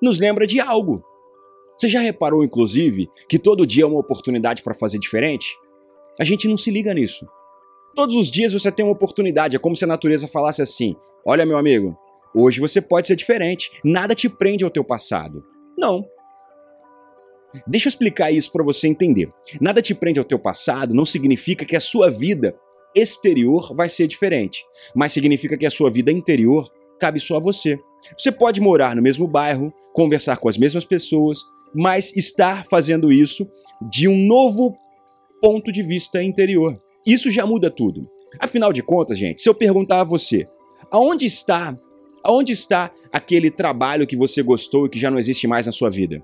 nos 0.02 0.18
lembra 0.18 0.48
de 0.48 0.62
algo. 0.62 1.04
Você 1.76 1.90
já 1.90 2.00
reparou, 2.00 2.44
inclusive, 2.44 3.10
que 3.28 3.38
todo 3.38 3.66
dia 3.66 3.84
é 3.84 3.88
uma 3.88 4.00
oportunidade 4.00 4.64
para 4.64 4.74
fazer 4.74 5.00
diferente? 5.00 5.58
A 6.20 6.24
gente 6.24 6.48
não 6.48 6.58
se 6.58 6.72
liga 6.72 6.94
nisso. 6.94 7.26
Todos 7.96 8.16
os 8.16 8.32
dias 8.32 8.54
você 8.54 8.72
tem 8.72 8.86
uma 8.86 8.94
oportunidade, 8.94 9.56
é 9.56 9.60
como 9.60 9.76
se 9.76 9.84
a 9.84 9.88
natureza 9.88 10.28
falasse 10.28 10.62
assim: 10.62 10.96
Olha, 11.26 11.46
meu 11.46 11.58
amigo, 11.58 11.98
hoje 12.36 12.60
você 12.60 12.82
pode 12.82 13.08
ser 13.08 13.16
diferente, 13.16 13.72
nada 13.84 14.16
te 14.16 14.30
prende 14.30 14.64
ao 14.64 14.70
teu 14.70 14.84
passado. 14.84 15.44
Não. 15.78 16.06
Deixa 17.66 17.88
eu 17.88 17.90
explicar 17.90 18.32
isso 18.32 18.52
para 18.52 18.64
você 18.64 18.88
entender. 18.88 19.30
Nada 19.60 19.82
te 19.82 19.96
prende 19.96 20.20
ao 20.20 20.26
teu 20.26 20.38
passado 20.38 20.94
não 20.94 21.06
significa 21.06 21.66
que 21.66 21.76
a 21.76 21.80
sua 21.80 22.12
vida 22.12 22.56
exterior 22.96 23.74
vai 23.76 23.90
ser 23.90 24.08
diferente, 24.08 24.64
mas 24.96 25.12
significa 25.12 25.58
que 25.58 25.66
a 25.66 25.72
sua 25.72 25.90
vida 25.90 26.12
interior 26.12 26.72
cabe 27.00 27.20
só 27.20 27.38
a 27.38 27.40
você. 27.40 27.80
Você 28.18 28.32
pode 28.32 28.62
morar 28.62 28.96
no 28.96 29.02
mesmo 29.02 29.28
bairro, 29.28 29.74
conversar 29.94 30.38
com 30.38 30.50
as 30.50 30.58
mesmas 30.58 30.86
pessoas, 30.86 31.40
mas 31.74 32.16
estar 32.16 32.66
fazendo 32.68 33.12
isso 33.12 33.46
de 33.90 34.08
um 34.08 34.18
novo 34.28 34.76
ponto 35.42 35.72
de 35.72 35.82
vista 35.82 36.22
interior. 36.22 36.76
Isso 37.06 37.32
já 37.32 37.46
muda 37.46 37.70
tudo. 37.70 38.08
Afinal 38.40 38.72
de 38.72 38.84
contas, 38.84 39.18
gente, 39.18 39.42
se 39.42 39.50
eu 39.50 39.54
perguntar 39.54 40.02
a 40.02 40.04
você, 40.04 40.48
aonde 40.92 41.26
está, 41.26 41.76
aonde 42.24 42.54
está 42.54 42.92
aquele 43.12 43.50
trabalho 43.50 44.06
que 44.06 44.16
você 44.16 44.44
gostou 44.44 44.86
e 44.86 44.90
que 44.90 45.00
já 45.00 45.10
não 45.10 45.18
existe 45.18 45.48
mais 45.48 45.66
na 45.66 45.72
sua 45.72 45.90
vida? 45.90 46.24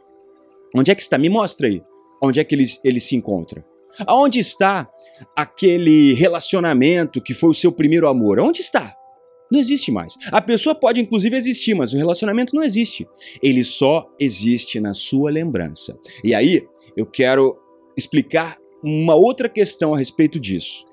Onde 0.76 0.92
é 0.92 0.96
que 0.96 1.02
está? 1.02 1.18
Me 1.18 1.30
mostra 1.30 1.68
aí. 1.68 1.82
Onde 2.22 2.40
é 2.40 2.44
que 2.44 2.54
ele, 2.56 2.66
ele 2.84 3.00
se 3.00 3.16
encontra? 3.16 3.66
Aonde 4.06 4.40
está 4.40 4.90
aquele 5.36 6.14
relacionamento 6.14 7.22
que 7.22 7.34
foi 7.34 7.50
o 7.50 7.54
seu 7.54 7.72
primeiro 7.72 8.08
amor? 8.08 8.40
Onde 8.40 8.62
está? 8.62 8.96
Não 9.50 9.60
existe 9.60 9.92
mais. 9.92 10.16
A 10.32 10.42
pessoa 10.42 10.76
pode 10.76 11.00
inclusive 11.00 11.38
existir, 11.38 11.76
mas 11.76 11.94
o 11.94 11.98
relacionamento 11.98 12.56
não 12.56 12.64
existe. 12.64 13.08
Ele 13.42 13.64
só 13.64 14.06
existe 14.20 14.80
na 14.80 14.94
sua 14.94 15.32
lembrança. 15.32 15.98
E 16.24 16.34
aí, 16.34 16.68
eu 16.98 17.06
quero 17.06 17.58
explicar 17.96 18.58
uma 18.88 19.16
outra 19.16 19.50
questão 19.50 19.96
a 19.96 19.98
respeito 19.98 20.40
disso. 20.40 20.86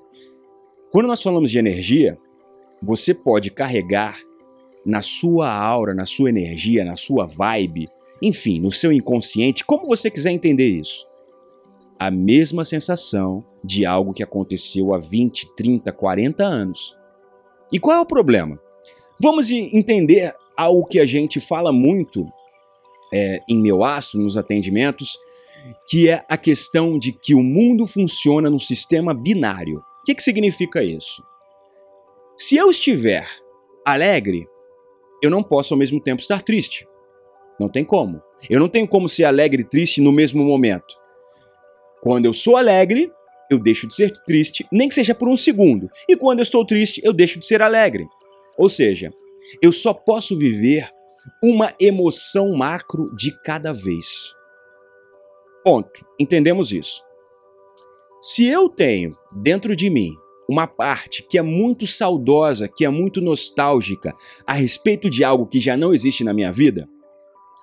Quando 0.91 1.05
nós 1.05 1.21
falamos 1.21 1.51
de 1.51 1.59
energia, 1.59 2.17
você 2.81 3.13
pode 3.13 3.51
carregar 3.51 4.19
na 4.83 4.99
sua 5.01 5.53
aura, 5.53 5.93
na 5.93 6.05
sua 6.05 6.29
energia, 6.29 6.83
na 6.83 6.97
sua 6.97 7.27
vibe, 7.27 7.87
enfim, 8.19 8.59
no 8.59 8.71
seu 8.71 8.91
inconsciente, 8.91 9.63
como 9.63 9.85
você 9.85 10.09
quiser 10.09 10.31
entender 10.31 10.67
isso. 10.67 11.05
A 11.99 12.09
mesma 12.09 12.65
sensação 12.65 13.45
de 13.63 13.85
algo 13.85 14.11
que 14.11 14.23
aconteceu 14.23 14.93
há 14.93 14.97
20, 14.97 15.55
30, 15.55 15.91
40 15.91 16.43
anos. 16.43 16.97
E 17.71 17.79
qual 17.79 17.97
é 17.97 18.01
o 18.01 18.05
problema? 18.07 18.59
Vamos 19.21 19.51
entender 19.51 20.33
algo 20.57 20.87
que 20.87 20.99
a 20.99 21.05
gente 21.05 21.39
fala 21.39 21.71
muito 21.71 22.27
é, 23.13 23.39
em 23.47 23.61
meu 23.61 23.83
astro, 23.83 24.19
nos 24.19 24.35
atendimentos, 24.35 25.15
que 25.87 26.09
é 26.09 26.23
a 26.27 26.37
questão 26.37 26.97
de 26.97 27.11
que 27.11 27.33
o 27.33 27.43
mundo 27.43 27.85
funciona 27.85 28.49
num 28.49 28.59
sistema 28.59 29.13
binário. 29.13 29.77
O 29.77 30.03
que, 30.05 30.15
que 30.15 30.23
significa 30.23 30.83
isso? 30.83 31.23
Se 32.35 32.55
eu 32.55 32.69
estiver 32.69 33.27
alegre, 33.85 34.47
eu 35.21 35.29
não 35.29 35.43
posso 35.43 35.73
ao 35.73 35.77
mesmo 35.77 36.01
tempo 36.01 36.21
estar 36.21 36.41
triste. 36.41 36.87
Não 37.59 37.69
tem 37.69 37.85
como. 37.85 38.21
Eu 38.49 38.59
não 38.59 38.67
tenho 38.67 38.87
como 38.87 39.07
ser 39.07 39.25
alegre 39.25 39.61
e 39.61 39.65
triste 39.65 40.01
no 40.01 40.11
mesmo 40.11 40.43
momento. 40.43 40.95
Quando 42.01 42.25
eu 42.25 42.33
sou 42.33 42.57
alegre, 42.57 43.11
eu 43.49 43.57
deixo 43.57 43.87
de 43.87 43.95
ser 43.95 44.11
triste, 44.25 44.67
nem 44.71 44.89
que 44.89 44.95
seja 44.95 45.15
por 45.15 45.29
um 45.29 45.37
segundo. 45.37 45.89
E 46.09 46.17
quando 46.17 46.39
eu 46.39 46.43
estou 46.43 46.65
triste, 46.65 46.99
eu 47.03 47.13
deixo 47.13 47.39
de 47.39 47.45
ser 47.45 47.61
alegre. 47.61 48.05
Ou 48.57 48.69
seja, 48.69 49.13
eu 49.61 49.71
só 49.71 49.93
posso 49.93 50.37
viver 50.37 50.89
uma 51.41 51.73
emoção 51.79 52.53
macro 52.55 53.13
de 53.15 53.31
cada 53.43 53.71
vez. 53.71 54.33
Ponto. 55.63 56.05
Entendemos 56.19 56.71
isso. 56.71 57.01
Se 58.21 58.45
eu 58.45 58.69
tenho 58.69 59.17
dentro 59.31 59.75
de 59.75 59.89
mim 59.89 60.11
uma 60.49 60.67
parte 60.67 61.23
que 61.23 61.37
é 61.37 61.41
muito 61.41 61.87
saudosa, 61.87 62.67
que 62.67 62.85
é 62.85 62.89
muito 62.89 63.21
nostálgica 63.21 64.13
a 64.45 64.53
respeito 64.53 65.09
de 65.09 65.23
algo 65.23 65.45
que 65.45 65.59
já 65.59 65.77
não 65.77 65.93
existe 65.93 66.23
na 66.23 66.33
minha 66.33 66.51
vida, 66.51 66.87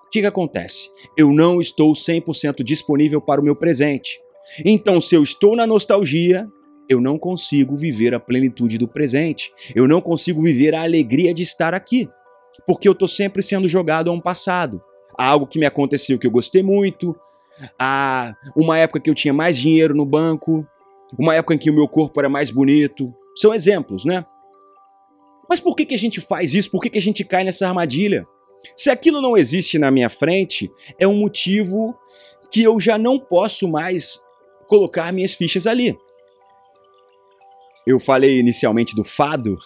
o 0.07 0.11
que, 0.11 0.21
que 0.21 0.27
acontece? 0.27 0.91
Eu 1.17 1.33
não 1.33 1.61
estou 1.61 1.93
100% 1.93 2.65
disponível 2.65 3.21
para 3.21 3.41
o 3.41 3.45
meu 3.45 3.55
presente. 3.55 4.21
Então, 4.65 5.01
se 5.01 5.15
eu 5.15 5.23
estou 5.23 5.55
na 5.55 5.67
nostalgia, 5.67 6.49
eu 6.89 7.01
não 7.01 7.17
consigo 7.17 7.77
viver 7.77 8.13
a 8.13 8.19
plenitude 8.19 8.77
do 8.77 8.89
presente. 8.89 9.53
Eu 9.75 9.87
não 9.87 10.01
consigo 10.01 10.43
viver 10.43 10.75
a 10.75 10.83
alegria 10.83 11.33
de 11.33 11.45
estar 11.45 11.73
aqui. 11.73 12.09
Porque 12.67 12.89
eu 12.89 12.93
estou 12.93 13.07
sempre 13.07 13.41
sendo 13.43 13.69
jogado 13.69 14.11
a 14.11 14.13
um 14.13 14.21
passado. 14.21 14.83
A 15.17 15.27
algo 15.27 15.47
que 15.47 15.59
me 15.59 15.67
aconteceu 15.67 16.19
que 16.19 16.27
eu 16.27 16.31
gostei 16.31 16.63
muito, 16.63 17.17
a 17.79 18.35
uma 18.57 18.79
época 18.79 19.01
que 19.01 19.11
eu 19.11 19.15
tinha 19.15 19.33
mais 19.33 19.57
dinheiro 19.57 19.95
no 19.95 20.05
banco, 20.05 20.67
uma 21.19 21.35
época 21.35 21.55
em 21.55 21.59
que 21.59 21.71
o 21.71 21.75
meu 21.75 21.89
corpo 21.89 22.19
era 22.21 22.29
mais 22.29 22.51
bonito. 22.51 23.13
São 23.37 23.55
exemplos, 23.55 24.05
né? 24.05 24.25
Mas 25.49 25.59
por 25.59 25.75
que, 25.75 25.85
que 25.85 25.95
a 25.95 25.99
gente 25.99 26.21
faz 26.21 26.55
isso? 26.55 26.71
Por 26.71 26.81
que, 26.81 26.91
que 26.91 26.99
a 26.99 27.03
gente 27.03 27.25
cai 27.25 27.43
nessa 27.43 27.67
armadilha? 27.67 28.27
Se 28.77 28.91
aquilo 28.91 29.21
não 29.21 29.37
existe 29.37 29.79
na 29.79 29.91
minha 29.91 30.09
frente, 30.09 30.71
é 30.99 31.09
um 31.09 31.17
motivo 31.17 31.97
que 32.51 32.63
eu 32.63 32.81
já 32.81 32.99
não 32.99 33.19
posso 33.19 33.69
mais 33.69 34.23
colocar 34.69 35.13
minhas 35.13 35.35
fichas 35.35 35.67
ali. 35.67 35.97
Eu 37.87 37.99
falei 37.99 38.39
inicialmente 38.39 38.95
do 38.95 39.03
fado, 39.03 39.59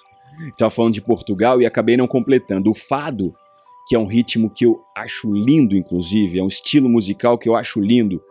estava 0.48 0.70
falando 0.70 0.94
de 0.94 1.02
Portugal 1.02 1.60
e 1.60 1.66
acabei 1.66 1.96
não 1.96 2.06
completando. 2.06 2.70
O 2.70 2.74
fado, 2.74 3.34
que 3.86 3.94
é 3.94 3.98
um 3.98 4.06
ritmo 4.06 4.50
que 4.50 4.64
eu 4.64 4.80
acho 4.96 5.32
lindo, 5.32 5.76
inclusive, 5.76 6.38
é 6.38 6.42
um 6.42 6.48
estilo 6.48 6.88
musical 6.88 7.36
que 7.36 7.48
eu 7.48 7.54
acho 7.54 7.80
lindo. 7.80 8.22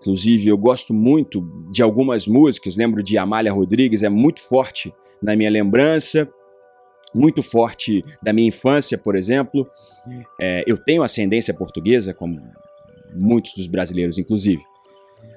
Inclusive, 0.00 0.48
eu 0.48 0.58
gosto 0.58 0.92
muito 0.92 1.40
de 1.70 1.82
algumas 1.82 2.26
músicas, 2.26 2.76
lembro 2.76 3.02
de 3.02 3.16
Amália 3.16 3.52
Rodrigues, 3.52 4.02
é 4.02 4.08
muito 4.08 4.42
forte 4.42 4.92
na 5.22 5.34
minha 5.34 5.50
lembrança, 5.50 6.28
muito 7.14 7.42
forte 7.42 8.04
da 8.22 8.32
minha 8.32 8.48
infância, 8.48 8.98
por 8.98 9.16
exemplo. 9.16 9.66
É, 10.40 10.64
eu 10.66 10.76
tenho 10.76 11.02
ascendência 11.02 11.54
portuguesa, 11.54 12.12
como 12.12 12.40
muitos 13.14 13.54
dos 13.54 13.66
brasileiros, 13.66 14.18
inclusive. 14.18 14.62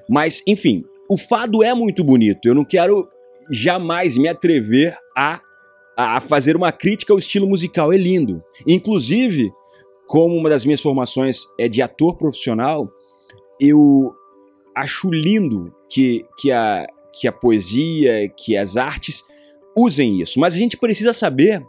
Mas, 0.08 0.42
enfim, 0.46 0.84
o 1.08 1.16
fado 1.16 1.62
é 1.62 1.72
muito 1.74 2.02
bonito. 2.02 2.46
Eu 2.46 2.54
não 2.54 2.64
quero 2.64 3.08
jamais 3.50 4.16
me 4.16 4.28
atrever 4.28 4.96
a, 5.16 5.40
a 5.96 6.20
fazer 6.20 6.56
uma 6.56 6.70
crítica 6.70 7.12
ao 7.12 7.18
estilo 7.18 7.48
musical. 7.48 7.92
É 7.92 7.96
lindo. 7.96 8.42
Inclusive, 8.66 9.50
como 10.06 10.36
uma 10.36 10.50
das 10.50 10.64
minhas 10.64 10.80
formações 10.80 11.46
é 11.58 11.68
de 11.68 11.80
ator 11.80 12.16
profissional, 12.16 12.90
eu 13.60 14.14
acho 14.74 15.10
lindo 15.10 15.74
que, 15.90 16.24
que, 16.38 16.52
a, 16.52 16.86
que 17.12 17.26
a 17.26 17.32
poesia, 17.32 18.28
que 18.36 18.56
as 18.56 18.76
artes 18.76 19.24
usem 19.76 20.20
isso. 20.20 20.38
Mas 20.38 20.54
a 20.54 20.58
gente 20.58 20.76
precisa 20.76 21.12
saber 21.12 21.64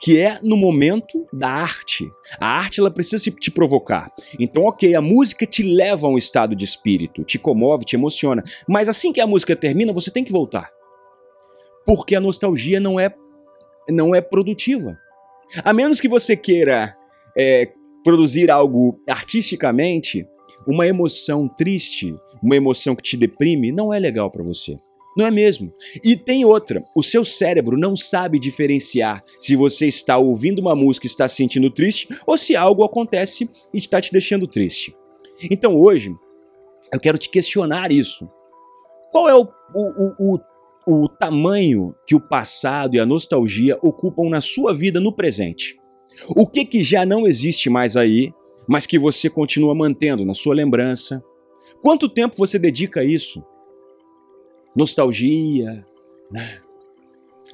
que 0.00 0.18
é 0.18 0.38
no 0.42 0.56
momento 0.56 1.26
da 1.32 1.48
arte. 1.48 2.10
A 2.40 2.46
arte 2.46 2.80
ela 2.80 2.90
precisa 2.90 3.30
te 3.30 3.50
provocar. 3.50 4.12
Então, 4.38 4.64
ok, 4.64 4.94
a 4.94 5.00
música 5.00 5.46
te 5.46 5.62
leva 5.62 6.06
a 6.06 6.10
um 6.10 6.18
estado 6.18 6.54
de 6.54 6.64
espírito, 6.64 7.24
te 7.24 7.38
comove, 7.38 7.84
te 7.84 7.96
emociona. 7.96 8.44
Mas 8.68 8.88
assim 8.88 9.12
que 9.12 9.20
a 9.20 9.26
música 9.26 9.56
termina, 9.56 9.92
você 9.92 10.10
tem 10.10 10.24
que 10.24 10.32
voltar. 10.32 10.70
Porque 11.84 12.14
a 12.14 12.20
nostalgia 12.20 12.78
não 12.78 12.98
é, 13.00 13.14
não 13.88 14.14
é 14.14 14.20
produtiva. 14.20 14.98
A 15.64 15.72
menos 15.72 16.00
que 16.00 16.08
você 16.08 16.36
queira 16.36 16.94
é, 17.36 17.70
produzir 18.02 18.50
algo 18.50 19.00
artisticamente, 19.08 20.24
uma 20.66 20.86
emoção 20.86 21.48
triste, 21.48 22.14
uma 22.42 22.56
emoção 22.56 22.96
que 22.96 23.02
te 23.02 23.16
deprime, 23.16 23.70
não 23.70 23.92
é 23.92 23.98
legal 23.98 24.30
para 24.30 24.42
você. 24.42 24.76
Não 25.16 25.26
é 25.26 25.30
mesmo? 25.30 25.72
E 26.04 26.14
tem 26.14 26.44
outra: 26.44 26.82
o 26.94 27.02
seu 27.02 27.24
cérebro 27.24 27.78
não 27.78 27.96
sabe 27.96 28.38
diferenciar 28.38 29.24
se 29.40 29.56
você 29.56 29.86
está 29.86 30.18
ouvindo 30.18 30.58
uma 30.58 30.76
música 30.76 31.06
e 31.06 31.08
está 31.08 31.26
se 31.26 31.36
sentindo 31.36 31.70
triste 31.70 32.08
ou 32.26 32.36
se 32.36 32.54
algo 32.54 32.84
acontece 32.84 33.48
e 33.72 33.78
está 33.78 34.00
te 34.00 34.12
deixando 34.12 34.46
triste. 34.46 34.94
Então 35.50 35.74
hoje, 35.74 36.14
eu 36.92 37.00
quero 37.00 37.16
te 37.16 37.30
questionar 37.30 37.90
isso. 37.90 38.28
Qual 39.10 39.28
é 39.28 39.34
o, 39.34 39.48
o, 39.74 40.14
o, 40.18 40.34
o 40.34 40.38
tamanho 41.08 41.94
que 42.06 42.14
o 42.14 42.20
passado 42.20 42.94
e 42.94 43.00
a 43.00 43.06
nostalgia 43.06 43.76
ocupam 43.82 44.28
na 44.28 44.40
sua 44.40 44.72
vida 44.74 45.00
no 45.00 45.12
presente? 45.12 45.76
O 46.30 46.46
que, 46.46 46.64
que 46.64 46.84
já 46.84 47.04
não 47.04 47.26
existe 47.26 47.68
mais 47.68 47.96
aí, 47.96 48.32
mas 48.68 48.86
que 48.86 48.98
você 48.98 49.28
continua 49.28 49.74
mantendo 49.74 50.24
na 50.24 50.34
sua 50.34 50.54
lembrança? 50.54 51.22
Quanto 51.82 52.08
tempo 52.08 52.36
você 52.36 52.58
dedica 52.58 53.00
a 53.00 53.04
isso? 53.04 53.44
nostalgia, 54.76 55.84
né? 56.30 56.58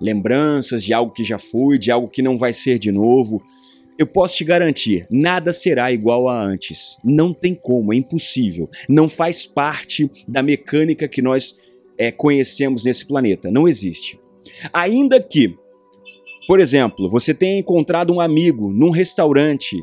lembranças 0.00 0.82
de 0.82 0.92
algo 0.92 1.12
que 1.12 1.22
já 1.22 1.38
foi, 1.38 1.78
de 1.78 1.90
algo 1.90 2.08
que 2.08 2.22
não 2.22 2.36
vai 2.36 2.52
ser 2.52 2.78
de 2.78 2.90
novo. 2.90 3.40
Eu 3.98 4.06
posso 4.06 4.36
te 4.36 4.44
garantir, 4.44 5.06
nada 5.10 5.52
será 5.52 5.92
igual 5.92 6.28
a 6.28 6.42
antes. 6.42 6.96
Não 7.04 7.32
tem 7.32 7.54
como, 7.54 7.92
é 7.92 7.96
impossível. 7.96 8.68
Não 8.88 9.08
faz 9.08 9.46
parte 9.46 10.10
da 10.26 10.42
mecânica 10.42 11.06
que 11.06 11.22
nós 11.22 11.60
é, 11.98 12.10
conhecemos 12.10 12.84
nesse 12.84 13.06
planeta. 13.06 13.50
Não 13.50 13.68
existe. 13.68 14.20
Ainda 14.72 15.20
que, 15.20 15.56
por 16.46 16.60
exemplo, 16.60 17.08
você 17.08 17.32
tenha 17.32 17.58
encontrado 17.58 18.12
um 18.12 18.20
amigo 18.20 18.70
num 18.70 18.90
restaurante 18.90 19.76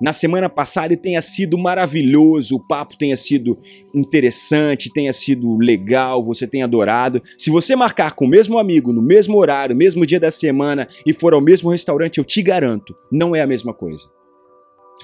na 0.00 0.12
semana 0.12 0.48
passada 0.48 0.92
e 0.92 0.96
tenha 0.96 1.22
sido 1.22 1.56
maravilhoso, 1.56 2.56
o 2.56 2.60
papo 2.60 2.96
tenha 2.98 3.16
sido 3.16 3.58
interessante, 3.94 4.92
tenha 4.92 5.12
sido 5.12 5.56
legal, 5.56 6.22
você 6.22 6.46
tenha 6.46 6.64
adorado. 6.64 7.22
Se 7.38 7.50
você 7.50 7.74
marcar 7.74 8.14
com 8.14 8.26
o 8.26 8.28
mesmo 8.28 8.58
amigo, 8.58 8.92
no 8.92 9.02
mesmo 9.02 9.38
horário, 9.38 9.74
mesmo 9.74 10.06
dia 10.06 10.20
da 10.20 10.30
semana 10.30 10.86
e 11.06 11.12
for 11.12 11.32
ao 11.32 11.40
mesmo 11.40 11.70
restaurante, 11.70 12.18
eu 12.18 12.24
te 12.24 12.42
garanto, 12.42 12.94
não 13.10 13.34
é 13.34 13.40
a 13.40 13.46
mesma 13.46 13.72
coisa. 13.72 14.04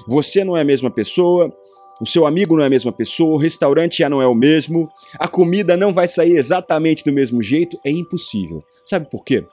Você 0.07 0.45
não 0.45 0.57
é 0.57 0.62
a 0.62 0.64
mesma 0.64 0.90
pessoa, 0.90 1.54
o 2.03 2.07
seu 2.07 2.27
amigo 2.27 2.57
não 2.57 2.65
é 2.65 2.67
a 2.67 2.71
mesma 2.71 2.91
pessoa, 2.91 3.35
o 3.35 3.39
restaurante 3.39 3.99
já 3.99 4.09
não 4.09 4.21
é 4.21 4.27
o 4.27 4.35
mesmo, 4.35 4.91
a 5.21 5.29
comida 5.29 5.77
não 5.77 5.95
vai 5.95 6.09
sair 6.09 6.37
exatamente 6.37 7.05
do 7.05 7.13
mesmo 7.13 7.41
jeito, 7.41 7.79
é 7.85 7.93
impossível. 7.93 8.61
Sabe 8.85 9.09
por 9.09 9.25
quê? 9.25 9.47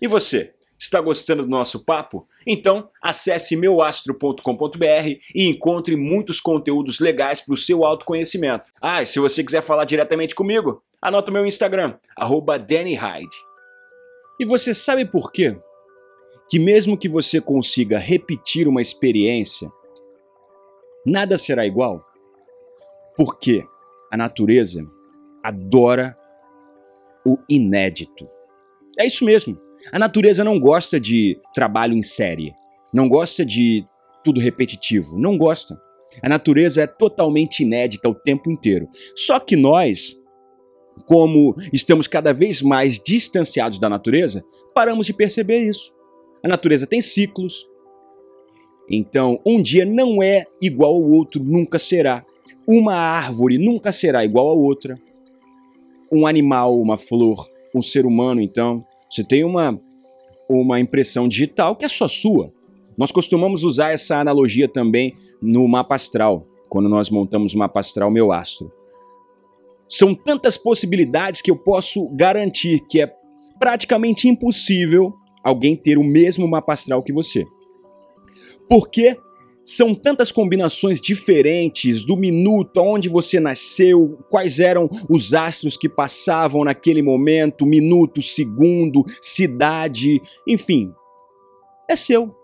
E 0.00 0.08
você? 0.08 0.54
Está 0.76 1.00
gostando 1.00 1.44
do 1.44 1.48
nosso 1.48 1.84
papo? 1.84 2.26
Então, 2.44 2.90
acesse 3.00 3.54
meuastro.com.br 3.54 5.06
e 5.32 5.48
encontre 5.48 5.94
muitos 5.94 6.40
conteúdos 6.40 6.98
legais 6.98 7.40
para 7.40 7.54
o 7.54 7.56
seu 7.56 7.84
autoconhecimento. 7.84 8.72
Ah, 8.82 9.00
e 9.00 9.06
se 9.06 9.20
você 9.20 9.44
quiser 9.44 9.62
falar 9.62 9.84
diretamente 9.84 10.34
comigo, 10.34 10.82
anota 11.00 11.30
o 11.30 11.32
meu 11.32 11.46
Instagram, 11.46 11.94
DannyHyde. 12.66 13.36
E 14.40 14.44
você 14.44 14.74
sabe 14.74 15.04
por 15.04 15.30
quê? 15.30 15.56
Que 16.50 16.58
mesmo 16.58 16.98
que 16.98 17.08
você 17.08 17.40
consiga 17.40 18.00
repetir 18.00 18.66
uma 18.66 18.82
experiência, 18.82 19.70
nada 21.04 21.38
será 21.38 21.66
igual? 21.66 22.04
Porque 23.16 23.64
a 24.10 24.16
natureza 24.16 24.86
adora 25.42 26.16
o 27.24 27.38
inédito. 27.48 28.28
É 28.98 29.06
isso 29.06 29.24
mesmo. 29.24 29.58
A 29.90 29.98
natureza 29.98 30.44
não 30.44 30.58
gosta 30.60 31.00
de 31.00 31.40
trabalho 31.54 31.94
em 31.94 32.02
série, 32.02 32.54
não 32.92 33.08
gosta 33.08 33.44
de 33.44 33.84
tudo 34.22 34.40
repetitivo, 34.40 35.18
não 35.18 35.36
gosta. 35.36 35.80
A 36.22 36.28
natureza 36.28 36.82
é 36.82 36.86
totalmente 36.86 37.62
inédita 37.62 38.08
o 38.08 38.14
tempo 38.14 38.50
inteiro. 38.50 38.88
Só 39.16 39.40
que 39.40 39.56
nós, 39.56 40.20
como 41.06 41.54
estamos 41.72 42.06
cada 42.06 42.32
vez 42.32 42.60
mais 42.60 42.98
distanciados 42.98 43.78
da 43.78 43.88
natureza, 43.88 44.44
paramos 44.74 45.06
de 45.06 45.14
perceber 45.14 45.60
isso. 45.60 45.92
A 46.44 46.48
natureza 46.48 46.86
tem 46.86 47.00
ciclos. 47.00 47.66
Então, 48.90 49.40
um 49.46 49.62
dia 49.62 49.84
não 49.84 50.22
é 50.22 50.44
igual 50.60 50.94
ao 50.94 51.02
outro, 51.02 51.42
nunca 51.42 51.78
será. 51.78 52.24
Uma 52.66 52.94
árvore 52.94 53.58
nunca 53.58 53.90
será 53.92 54.24
igual 54.24 54.48
a 54.48 54.54
outra. 54.54 54.98
Um 56.10 56.26
animal, 56.26 56.78
uma 56.78 56.98
flor, 56.98 57.48
um 57.74 57.80
ser 57.80 58.04
humano, 58.04 58.40
então, 58.40 58.84
você 59.10 59.24
tem 59.24 59.44
uma, 59.44 59.78
uma 60.48 60.80
impressão 60.80 61.26
digital 61.26 61.74
que 61.74 61.84
é 61.84 61.88
só 61.88 62.06
sua. 62.08 62.52
Nós 62.96 63.10
costumamos 63.10 63.64
usar 63.64 63.92
essa 63.92 64.18
analogia 64.18 64.68
também 64.68 65.16
no 65.40 65.66
mapa 65.66 65.94
astral, 65.94 66.46
quando 66.68 66.88
nós 66.88 67.10
montamos 67.10 67.54
o 67.54 67.58
mapa 67.58 67.80
astral 67.80 68.10
Meu 68.10 68.32
Astro. 68.32 68.70
São 69.88 70.14
tantas 70.14 70.56
possibilidades 70.56 71.42
que 71.42 71.50
eu 71.50 71.56
posso 71.56 72.06
garantir 72.14 72.80
que 72.88 73.00
é 73.00 73.12
praticamente 73.58 74.28
impossível 74.28 75.12
alguém 75.42 75.76
ter 75.76 75.98
o 75.98 76.04
mesmo 76.04 76.48
mapa 76.48 76.72
astral 76.72 77.02
que 77.02 77.12
você. 77.12 77.44
Porque 78.68 79.18
são 79.64 79.94
tantas 79.94 80.32
combinações 80.32 81.00
diferentes 81.00 82.04
do 82.04 82.16
minuto 82.16 82.78
onde 82.80 83.08
você 83.08 83.38
nasceu, 83.38 84.18
quais 84.28 84.58
eram 84.58 84.88
os 85.08 85.34
astros 85.34 85.76
que 85.76 85.88
passavam 85.88 86.64
naquele 86.64 87.02
momento, 87.02 87.64
minuto, 87.64 88.20
segundo, 88.20 89.04
cidade, 89.20 90.20
enfim. 90.46 90.92
É 91.88 91.94
seu. 91.94 92.34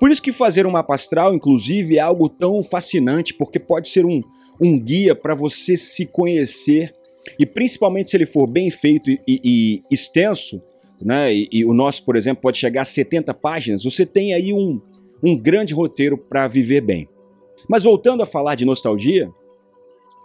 Por 0.00 0.10
isso 0.10 0.22
que 0.22 0.32
fazer 0.32 0.66
um 0.66 0.70
mapa 0.70 0.94
astral, 0.94 1.34
inclusive, 1.34 1.96
é 1.96 2.00
algo 2.00 2.28
tão 2.28 2.62
fascinante, 2.62 3.32
porque 3.32 3.58
pode 3.58 3.88
ser 3.88 4.04
um, 4.04 4.20
um 4.60 4.78
guia 4.78 5.14
para 5.14 5.34
você 5.34 5.76
se 5.76 6.06
conhecer, 6.06 6.92
e 7.38 7.46
principalmente 7.46 8.10
se 8.10 8.16
ele 8.16 8.26
for 8.26 8.46
bem 8.46 8.70
feito 8.70 9.10
e, 9.10 9.20
e 9.26 9.82
extenso, 9.90 10.60
né? 11.00 11.32
E, 11.32 11.48
e 11.52 11.64
o 11.64 11.72
nosso, 11.72 12.04
por 12.04 12.16
exemplo, 12.16 12.42
pode 12.42 12.58
chegar 12.58 12.82
a 12.82 12.84
70 12.84 13.32
páginas, 13.34 13.84
você 13.84 14.04
tem 14.04 14.34
aí 14.34 14.52
um, 14.52 14.80
um 15.22 15.36
grande 15.36 15.74
roteiro 15.74 16.16
para 16.16 16.48
viver 16.48 16.80
bem. 16.80 17.08
Mas 17.68 17.84
voltando 17.84 18.22
a 18.22 18.26
falar 18.26 18.54
de 18.54 18.64
nostalgia, 18.64 19.30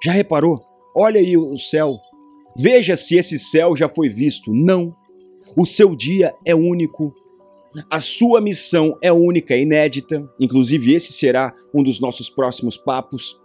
já 0.03 0.11
reparou? 0.11 0.59
Olha 0.95 1.19
aí 1.19 1.37
o 1.37 1.57
céu. 1.57 1.97
Veja 2.57 2.97
se 2.97 3.15
esse 3.15 3.39
céu 3.39 3.75
já 3.75 3.87
foi 3.87 4.09
visto. 4.09 4.53
Não. 4.53 4.93
O 5.55 5.65
seu 5.65 5.95
dia 5.95 6.33
é 6.45 6.53
único. 6.53 7.13
A 7.89 7.99
sua 8.01 8.41
missão 8.41 8.97
é 9.01 9.11
única, 9.11 9.55
e 9.55 9.61
inédita. 9.61 10.29
Inclusive, 10.39 10.93
esse 10.93 11.13
será 11.13 11.53
um 11.73 11.81
dos 11.81 11.99
nossos 11.99 12.29
próximos 12.29 12.75
papos. 12.75 13.39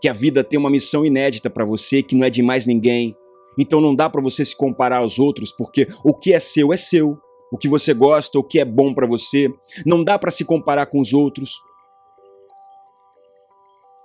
Que 0.00 0.08
a 0.08 0.12
vida 0.12 0.44
tem 0.44 0.58
uma 0.58 0.70
missão 0.70 1.04
inédita 1.04 1.50
para 1.50 1.64
você, 1.64 2.02
que 2.02 2.14
não 2.14 2.24
é 2.24 2.30
de 2.30 2.42
mais 2.42 2.66
ninguém. 2.66 3.16
Então 3.58 3.80
não 3.80 3.94
dá 3.94 4.08
para 4.08 4.22
você 4.22 4.44
se 4.44 4.56
comparar 4.56 4.98
aos 4.98 5.18
outros, 5.18 5.52
porque 5.52 5.88
o 6.04 6.14
que 6.14 6.32
é 6.32 6.38
seu 6.38 6.72
é 6.72 6.76
seu 6.76 7.18
o 7.50 7.58
que 7.58 7.68
você 7.68 7.92
gosta, 7.92 8.38
o 8.38 8.44
que 8.44 8.60
é 8.60 8.64
bom 8.64 8.94
para 8.94 9.06
você. 9.06 9.52
Não 9.84 10.04
dá 10.04 10.18
para 10.18 10.30
se 10.30 10.44
comparar 10.44 10.86
com 10.86 11.00
os 11.00 11.12
outros. 11.12 11.60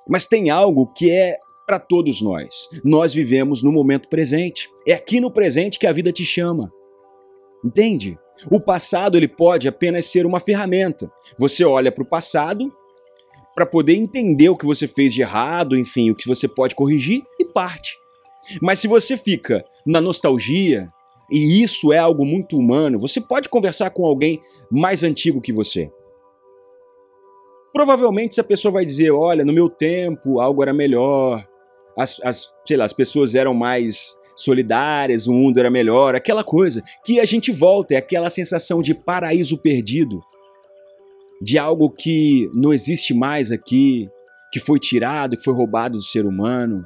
Mas 0.08 0.28
tem 0.28 0.50
algo 0.50 0.88
que 0.88 1.12
é 1.12 1.38
para 1.66 1.80
todos 1.80 2.22
nós. 2.22 2.70
Nós 2.84 3.14
vivemos 3.14 3.64
no 3.64 3.72
momento 3.72 4.08
presente. 4.08 4.70
É 4.88 4.94
aqui 4.94 5.20
no 5.20 5.32
presente 5.32 5.80
que 5.80 5.88
a 5.88 5.94
vida 5.94 6.12
te 6.12 6.26
chama. 6.26 6.72
Entende? 7.64 8.18
O 8.52 8.60
passado 8.60 9.18
ele 9.18 9.28
pode 9.28 9.68
apenas 9.68 10.06
ser 10.06 10.26
uma 10.26 10.40
ferramenta. 10.40 11.10
Você 11.38 11.64
olha 11.64 11.92
para 11.92 12.04
o 12.04 12.08
passado 12.08 12.72
para 13.56 13.66
poder 13.66 13.96
entender 13.96 14.50
o 14.50 14.58
que 14.58 14.66
você 14.66 14.88
fez 14.88 15.14
de 15.14 15.22
errado, 15.22 15.78
enfim, 15.78 16.12
o 16.12 16.16
que 16.16 16.28
você 16.28 16.48
pode 16.48 16.76
corrigir 16.76 17.24
e 17.40 17.46
parte. 17.46 17.98
Mas 18.62 18.80
se 18.80 18.88
você 18.88 19.18
fica 19.18 19.64
na 19.86 20.02
nostalgia, 20.02 20.92
e 21.32 21.62
isso 21.64 21.92
é 21.92 21.98
algo 21.98 22.26
muito 22.26 22.58
humano. 22.58 23.00
Você 23.00 23.20
pode 23.20 23.50
conversar 23.50 23.90
com 23.90 24.06
alguém 24.06 24.42
mais 24.72 25.04
antigo 25.04 25.42
que 25.42 25.54
você. 25.54 25.92
Provavelmente 27.74 28.32
essa 28.32 28.44
pessoa 28.44 28.72
vai 28.72 28.86
dizer: 28.86 29.12
olha, 29.12 29.44
no 29.44 29.54
meu 29.54 29.70
tempo 29.70 30.40
algo 30.40 30.62
era 30.62 30.74
melhor, 30.74 31.44
as, 31.98 32.22
as, 32.24 32.54
sei 32.66 32.78
lá, 32.78 32.86
as 32.86 32.94
pessoas 32.94 33.36
eram 33.36 33.54
mais 33.54 34.18
solidárias, 34.36 35.28
o 35.28 35.34
mundo 35.34 35.60
era 35.60 35.72
melhor, 35.72 36.14
aquela 36.14 36.44
coisa 36.44 36.84
que 37.06 37.20
a 37.20 37.26
gente 37.26 37.52
volta, 37.52 37.94
é 37.94 37.98
aquela 37.98 38.30
sensação 38.30 38.82
de 38.82 38.94
paraíso 38.94 39.58
perdido. 39.58 40.22
de 41.42 41.58
algo 41.58 41.90
que 41.90 42.50
não 42.54 42.74
existe 42.74 43.14
mais 43.14 43.52
aqui, 43.52 44.10
que 44.52 44.60
foi 44.60 44.80
tirado, 44.80 45.36
que 45.36 45.44
foi 45.44 45.54
roubado 45.54 45.98
do 45.98 46.04
ser 46.04 46.26
humano, 46.26 46.86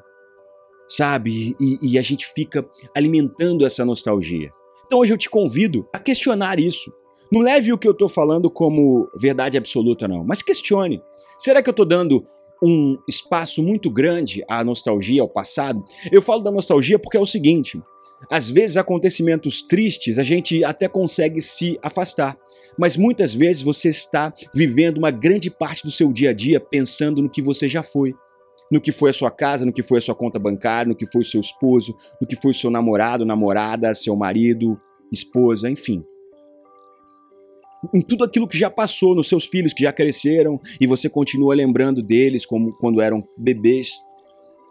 sabe? 0.89 1.56
E, 1.60 1.93
e 1.93 1.99
a 1.99 2.02
gente 2.02 2.25
fica 2.25 2.67
alimentando 2.95 3.65
essa 3.65 3.86
nostalgia. 3.86 4.52
Então 4.86 4.99
hoje 4.99 5.13
eu 5.13 5.17
te 5.17 5.30
convido 5.30 5.88
a 5.93 5.99
questionar 5.99 6.60
isso. 6.60 6.91
Não 7.32 7.41
leve 7.41 7.71
o 7.71 7.78
que 7.78 7.88
eu 7.88 7.91
estou 7.91 8.10
falando 8.10 8.49
como 8.49 9.08
verdade 9.15 9.56
absoluta, 9.56 10.08
não, 10.08 10.23
mas 10.23 10.41
questione. 10.41 10.99
Será 11.38 11.62
que 11.62 11.69
eu 11.69 11.71
estou 11.71 11.86
dando 11.86 12.25
um 12.62 12.97
espaço 13.08 13.62
muito 13.62 13.89
grande 13.89 14.43
à 14.49 14.63
nostalgia, 14.63 15.21
ao 15.21 15.30
passado? 15.30 15.86
Eu 16.12 16.23
falo 16.23 16.41
da 16.41 16.52
nostalgia 16.52 16.97
porque 16.97 17.17
é 17.17 17.21
o 17.21 17.25
seguinte: 17.28 17.80
às 18.32 18.49
vezes, 18.49 18.78
acontecimentos 18.78 19.62
tristes 19.62 20.17
a 20.17 20.23
gente 20.23 20.63
até 20.63 20.88
consegue 20.88 21.39
se 21.39 21.78
afastar, 21.84 22.36
mas 22.78 22.97
muitas 22.97 23.34
vezes 23.34 23.62
você 23.62 23.89
está 23.89 24.34
vivendo 24.54 24.97
uma 24.97 25.12
grande 25.12 25.52
parte 25.52 25.84
do 25.84 25.91
seu 25.91 26.12
dia 26.12 26.32
a 26.32 26.34
dia 26.34 26.60
pensando 26.60 27.21
no 27.21 27.30
que 27.30 27.43
você 27.43 27.69
já 27.69 27.84
foi. 27.84 28.15
No 28.72 28.80
que 28.80 28.92
foi 28.92 29.10
a 29.10 29.14
sua 29.14 29.32
casa, 29.32 29.66
no 29.66 29.74
que 29.74 29.82
foi 29.82 29.98
a 29.98 30.02
sua 30.02 30.16
conta 30.16 30.38
bancária, 30.38 30.90
no 30.90 30.96
que 30.96 31.08
foi 31.08 31.22
o 31.22 31.26
seu 31.26 31.42
esposo, 31.42 31.96
no 32.22 32.28
que 32.28 32.36
foi 32.36 32.52
o 32.52 32.54
seu 32.54 32.70
namorado, 32.70 33.26
namorada, 33.26 33.94
seu 33.96 34.16
marido, 34.16 34.78
esposa, 35.12 35.70
enfim 35.70 36.04
em 37.94 38.02
tudo 38.02 38.24
aquilo 38.24 38.48
que 38.48 38.58
já 38.58 38.70
passou, 38.70 39.16
nos 39.16 39.30
seus 39.30 39.46
filhos 39.46 39.74
que 39.74 39.84
já 39.84 39.94
cresceram 39.94 40.60
e 40.80 40.86
você 40.86 41.10
continua 41.10 41.56
lembrando 41.56 42.02
deles 42.02 42.46
como 42.46 42.74
quando 42.78 43.02
eram 43.02 43.22
bebês. 43.38 44.02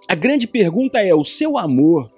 A 0.07 0.15
grande 0.15 0.47
pergunta 0.47 1.01
é: 1.01 1.15
o 1.15 1.25
seu 1.25 1.57
amor 1.57 2.11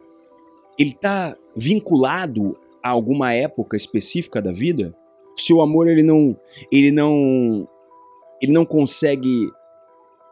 ele 0.78 0.90
está 0.90 1.36
vinculado 1.56 2.56
a 2.82 2.90
alguma 2.90 3.32
época 3.32 3.76
específica 3.76 4.42
da 4.42 4.52
vida? 4.52 4.94
O 5.36 5.40
seu 5.40 5.60
amor 5.60 5.88
ele 5.88 6.02
não 6.02 6.36
ele 6.72 6.90
não 6.90 7.68
ele 8.42 8.52
não 8.52 8.64
consegue 8.64 9.50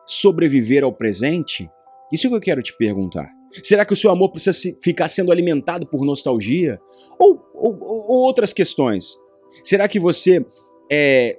sobreviver 0.09 0.83
ao 0.83 0.93
presente? 0.93 1.71
Isso 2.13 2.27
é 2.27 2.29
o 2.29 2.31
que 2.33 2.37
eu 2.37 2.41
quero 2.41 2.63
te 2.63 2.77
perguntar. 2.77 3.29
Será 3.63 3.85
que 3.85 3.93
o 3.93 3.97
seu 3.97 4.11
amor 4.11 4.31
precisa 4.31 4.77
ficar 4.83 5.09
sendo 5.09 5.31
alimentado 5.31 5.87
por 5.87 6.05
nostalgia? 6.05 6.81
Ou, 7.19 7.41
ou, 7.55 7.79
ou 7.81 8.23
outras 8.25 8.53
questões? 8.53 9.17
Será 9.63 9.89
que 9.89 10.01
você 10.01 10.45
é, 10.91 11.39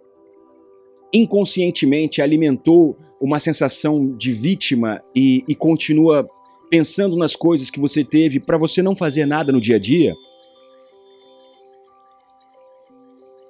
inconscientemente 1.14 2.22
alimentou 2.22 2.98
uma 3.20 3.40
sensação 3.40 4.16
de 4.16 4.32
vítima 4.32 5.04
e, 5.16 5.44
e 5.48 5.56
continua 5.56 6.28
pensando 6.70 7.18
nas 7.18 7.36
coisas 7.36 7.70
que 7.70 7.80
você 7.80 8.04
teve 8.04 8.40
para 8.40 8.58
você 8.58 8.82
não 8.82 8.96
fazer 8.96 9.26
nada 9.26 9.52
no 9.52 9.60
dia 9.60 9.76
a 9.76 9.80
dia? 9.80 10.14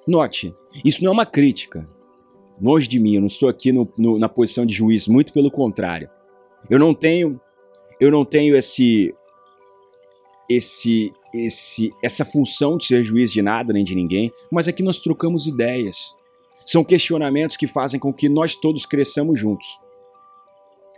Note, 0.06 0.52
isso 0.84 1.04
não 1.04 1.10
é 1.10 1.14
uma 1.14 1.26
crítica. 1.26 1.86
Longe 2.60 2.86
de 2.86 3.00
mim, 3.00 3.14
eu 3.14 3.20
não 3.20 3.28
estou 3.28 3.48
aqui 3.48 3.72
no, 3.72 3.90
no, 3.96 4.18
na 4.18 4.28
posição 4.28 4.66
de 4.66 4.74
juiz, 4.74 5.08
muito 5.08 5.32
pelo 5.32 5.50
contrário. 5.50 6.10
Eu 6.68 6.78
não 6.78 6.92
tenho, 6.92 7.40
eu 7.98 8.10
não 8.10 8.24
tenho 8.24 8.54
esse, 8.54 9.14
esse, 10.48 11.12
esse, 11.32 11.90
essa 12.02 12.24
função 12.24 12.76
de 12.76 12.86
ser 12.86 13.02
juiz 13.02 13.32
de 13.32 13.40
nada 13.40 13.72
nem 13.72 13.84
de 13.84 13.94
ninguém, 13.94 14.32
mas 14.50 14.68
aqui 14.68 14.82
nós 14.82 14.98
trocamos 14.98 15.46
ideias. 15.46 16.14
São 16.66 16.84
questionamentos 16.84 17.56
que 17.56 17.66
fazem 17.66 17.98
com 17.98 18.12
que 18.12 18.28
nós 18.28 18.54
todos 18.54 18.84
cresçamos 18.84 19.38
juntos. 19.38 19.66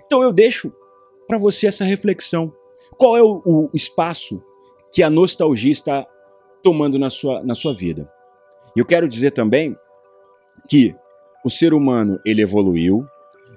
Então 0.05 0.23
eu 0.23 0.33
deixo 0.33 0.73
para 1.29 1.39
você 1.39 1.67
essa 1.67 1.85
reflexão. 1.85 2.53
Qual 2.99 3.17
é 3.17 3.23
o, 3.23 3.41
o, 3.45 3.71
espaço 3.73 4.43
que 4.93 5.03
a 5.03 5.09
nostalgia 5.09 5.73
está 5.73 6.07
tomando 6.63 6.99
na 6.99 7.09
sua, 7.09 7.43
na 7.43 7.55
sua 7.55 7.73
vida? 7.73 8.13
Eu 8.77 8.85
quero 8.85 9.09
dizer 9.09 9.31
também 9.31 9.77
que 10.69 10.95
o 11.45 11.51
ser 11.51 11.75
humano 11.75 12.21
ele 12.25 12.43
evoluiu, 12.43 13.05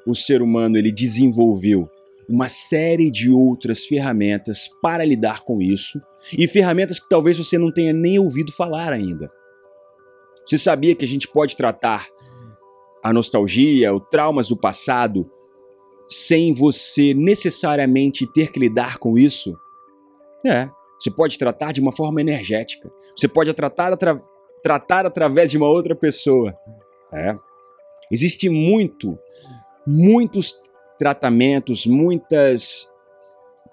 o 0.06 0.16
ser 0.16 0.42
humano 0.42 0.78
ele 0.78 0.92
desenvolveu 0.92 1.90
uma 2.28 2.50
série 2.50 3.12
de 3.12 3.30
outras 3.30 3.86
ferramentas 3.86 4.68
para 4.82 5.06
lidar 5.06 5.44
com 5.44 5.62
isso 5.62 6.02
e 6.34 6.48
ferramentas 6.48 7.00
que 7.00 7.08
talvez 7.08 7.38
você 7.38 7.58
não 7.58 7.72
tenha 7.72 7.94
nem 7.94 8.18
ouvido 8.18 8.52
falar 8.52 8.92
ainda. 8.92 9.32
Você 10.46 10.58
sabia 10.58 10.96
que 10.96 11.06
a 11.06 11.08
gente 11.08 11.28
pode 11.28 11.56
tratar 11.56 12.08
a 13.04 13.14
nostalgia, 13.14 13.94
os 13.94 14.04
traumas 14.10 14.48
do 14.48 14.58
passado, 14.58 15.30
sem 16.08 16.54
você 16.54 17.14
necessariamente 17.14 18.32
ter 18.34 18.52
que 18.52 18.60
lidar 18.60 18.98
com 18.98 19.18
isso? 19.18 19.56
É, 20.46 20.70
você 21.00 21.12
pode 21.12 21.38
tratar 21.38 21.72
de 21.72 21.82
uma 21.82 21.92
forma 21.92 22.22
energética. 22.22 22.92
Você 23.16 23.28
pode 23.28 23.54
tratar, 23.54 23.94
atra 23.94 24.22
tratar 24.64 25.06
através 25.06 25.52
de 25.52 25.58
uma 25.58 25.68
outra 25.68 25.96
pessoa. 25.96 26.56
É. 27.14 27.36
Existe 28.12 28.50
muito, 28.50 29.18
muitos 29.86 30.60
tratamentos, 30.98 31.86
muitas 31.86 32.90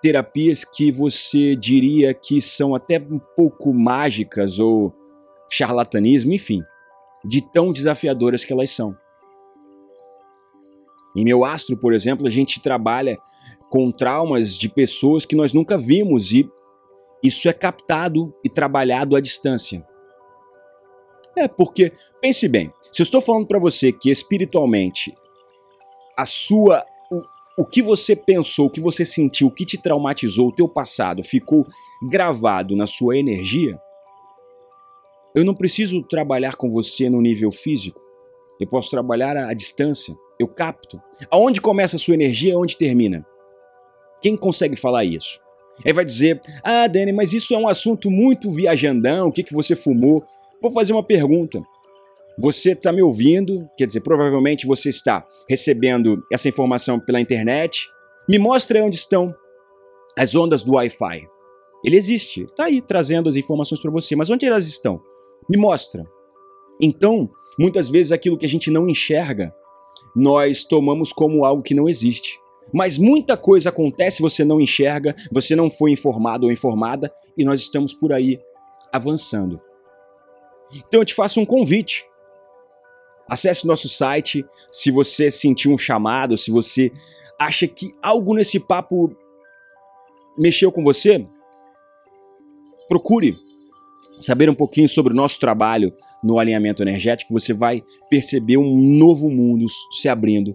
terapias 0.00 0.64
que 0.64 0.90
você 0.90 1.54
diria 1.54 2.12
que 2.12 2.42
são 2.42 2.74
até 2.74 2.98
um 2.98 3.20
pouco 3.36 3.72
mágicas 3.72 4.58
ou 4.58 4.92
charlatanismo, 5.50 6.32
enfim, 6.32 6.62
de 7.24 7.40
tão 7.52 7.72
desafiadoras 7.72 8.44
que 8.44 8.52
elas 8.52 8.70
são. 8.70 8.96
Em 11.16 11.24
meu 11.24 11.44
astro, 11.44 11.76
por 11.76 11.92
exemplo, 11.92 12.26
a 12.26 12.30
gente 12.30 12.60
trabalha 12.60 13.18
com 13.70 13.90
traumas 13.90 14.56
de 14.56 14.68
pessoas 14.68 15.24
que 15.24 15.36
nós 15.36 15.52
nunca 15.52 15.78
vimos 15.78 16.32
e 16.32 16.48
isso 17.22 17.48
é 17.48 17.52
captado 17.52 18.34
e 18.44 18.48
trabalhado 18.48 19.14
à 19.14 19.20
distância. 19.20 19.86
É 21.36 21.48
porque, 21.48 21.92
pense 22.20 22.46
bem, 22.48 22.72
se 22.90 23.02
eu 23.02 23.04
estou 23.04 23.20
falando 23.20 23.46
para 23.46 23.58
você 23.58 23.92
que 23.92 24.10
espiritualmente 24.10 25.14
a 26.16 26.26
sua 26.26 26.84
o 27.56 27.66
que 27.66 27.82
você 27.82 28.16
pensou, 28.16 28.66
o 28.66 28.70
que 28.70 28.80
você 28.80 29.04
sentiu, 29.04 29.48
o 29.48 29.50
que 29.50 29.66
te 29.66 29.76
traumatizou, 29.76 30.48
o 30.48 30.52
teu 30.52 30.66
passado 30.66 31.22
ficou 31.22 31.66
gravado 32.08 32.74
na 32.74 32.86
sua 32.86 33.18
energia, 33.18 33.78
eu 35.34 35.44
não 35.44 35.54
preciso 35.54 36.02
trabalhar 36.02 36.56
com 36.56 36.70
você 36.70 37.08
no 37.08 37.20
nível 37.20 37.50
físico. 37.50 38.00
Eu 38.60 38.66
posso 38.66 38.90
trabalhar 38.90 39.36
à 39.36 39.52
distância. 39.54 40.16
Eu 40.38 40.46
capto. 40.46 41.00
Aonde 41.30 41.60
começa 41.60 41.96
a 41.96 41.98
sua 41.98 42.14
energia, 42.14 42.58
onde 42.58 42.76
termina? 42.76 43.26
Quem 44.20 44.36
consegue 44.36 44.76
falar 44.76 45.04
isso? 45.04 45.40
Aí 45.84 45.92
vai 45.92 46.04
dizer: 46.04 46.40
Ah, 46.62 46.86
Dani, 46.86 47.12
mas 47.12 47.32
isso 47.32 47.54
é 47.54 47.58
um 47.58 47.68
assunto 47.68 48.10
muito 48.10 48.50
viajandão. 48.50 49.28
O 49.28 49.32
que, 49.32 49.42
que 49.42 49.54
você 49.54 49.74
fumou? 49.74 50.22
Vou 50.62 50.70
fazer 50.70 50.92
uma 50.92 51.02
pergunta. 51.02 51.60
Você 52.38 52.70
está 52.70 52.92
me 52.92 53.02
ouvindo, 53.02 53.68
quer 53.76 53.86
dizer, 53.86 54.00
provavelmente 54.00 54.64
você 54.64 54.90
está 54.90 55.26
recebendo 55.48 56.24
essa 56.32 56.48
informação 56.48 57.00
pela 57.00 57.20
internet. 57.20 57.88
Me 58.28 58.38
mostre 58.38 58.80
onde 58.80 58.96
estão 58.96 59.34
as 60.16 60.36
ondas 60.36 60.62
do 60.62 60.74
Wi-Fi. 60.74 61.26
Ele 61.84 61.96
existe, 61.96 62.44
está 62.44 62.66
aí 62.66 62.80
trazendo 62.80 63.28
as 63.28 63.34
informações 63.34 63.82
para 63.82 63.90
você, 63.90 64.14
mas 64.14 64.30
onde 64.30 64.46
elas 64.46 64.68
estão? 64.68 65.02
Me 65.50 65.56
mostra. 65.56 66.06
Então, 66.80 67.28
muitas 67.58 67.88
vezes 67.88 68.12
aquilo 68.12 68.38
que 68.38 68.46
a 68.46 68.48
gente 68.48 68.70
não 68.70 68.88
enxerga, 68.88 69.52
nós 70.14 70.62
tomamos 70.62 71.12
como 71.12 71.44
algo 71.44 71.62
que 71.62 71.74
não 71.74 71.88
existe. 71.88 72.38
Mas 72.72 72.96
muita 72.96 73.36
coisa 73.36 73.70
acontece, 73.70 74.22
você 74.22 74.44
não 74.44 74.60
enxerga, 74.60 75.14
você 75.32 75.56
não 75.56 75.68
foi 75.68 75.90
informado 75.90 76.46
ou 76.46 76.52
informada 76.52 77.12
e 77.36 77.44
nós 77.44 77.60
estamos 77.60 77.92
por 77.92 78.12
aí 78.12 78.38
avançando. 78.92 79.60
Então 80.70 81.00
eu 81.00 81.04
te 81.04 81.14
faço 81.14 81.40
um 81.40 81.46
convite 81.46 82.04
Acesse 83.32 83.66
nosso 83.66 83.88
site 83.88 84.44
se 84.70 84.90
você 84.90 85.30
sentiu 85.30 85.72
um 85.72 85.78
chamado, 85.78 86.36
se 86.36 86.50
você 86.50 86.92
acha 87.38 87.66
que 87.66 87.90
algo 88.02 88.34
nesse 88.34 88.60
papo 88.60 89.10
mexeu 90.36 90.70
com 90.70 90.84
você. 90.84 91.26
Procure 92.88 93.34
saber 94.20 94.50
um 94.50 94.54
pouquinho 94.54 94.86
sobre 94.86 95.14
o 95.14 95.16
nosso 95.16 95.40
trabalho 95.40 95.92
no 96.22 96.38
alinhamento 96.38 96.82
energético, 96.82 97.32
você 97.32 97.54
vai 97.54 97.80
perceber 98.10 98.58
um 98.58 98.76
novo 98.76 99.30
mundo 99.30 99.66
se 99.90 100.10
abrindo 100.10 100.54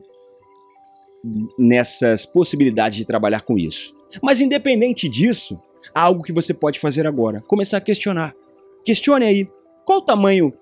nessas 1.57 2.27
possibilidades 2.27 2.95
de 2.95 3.05
trabalhar 3.05 3.41
com 3.41 3.57
isso. 3.57 3.93
Mas 4.21 4.39
independente 4.39 5.09
disso, 5.09 5.59
há 5.95 6.01
algo 6.01 6.23
que 6.23 6.31
você 6.31 6.53
pode 6.53 6.79
fazer 6.79 7.07
agora, 7.07 7.41
começar 7.47 7.77
a 7.77 7.81
questionar. 7.81 8.35
Questione 8.85 9.25
aí, 9.25 9.49
qual 9.87 9.99
o 9.99 10.01
tamanho 10.01 10.53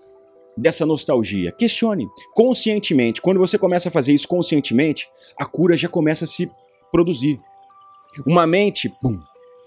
dessa 0.55 0.85
nostalgia. 0.85 1.51
Questione 1.51 2.07
conscientemente. 2.35 3.19
Quando 3.19 3.39
você 3.39 3.57
começa 3.57 3.89
a 3.89 3.91
fazer 3.91 4.13
isso 4.13 4.27
conscientemente, 4.27 5.09
a 5.35 5.47
cura 5.47 5.75
já 5.75 5.89
começa 5.89 6.25
a 6.25 6.27
se 6.27 6.47
produzir. 6.91 7.39
Uma 8.23 8.45
mente, 8.45 8.88
pum, 9.01 9.19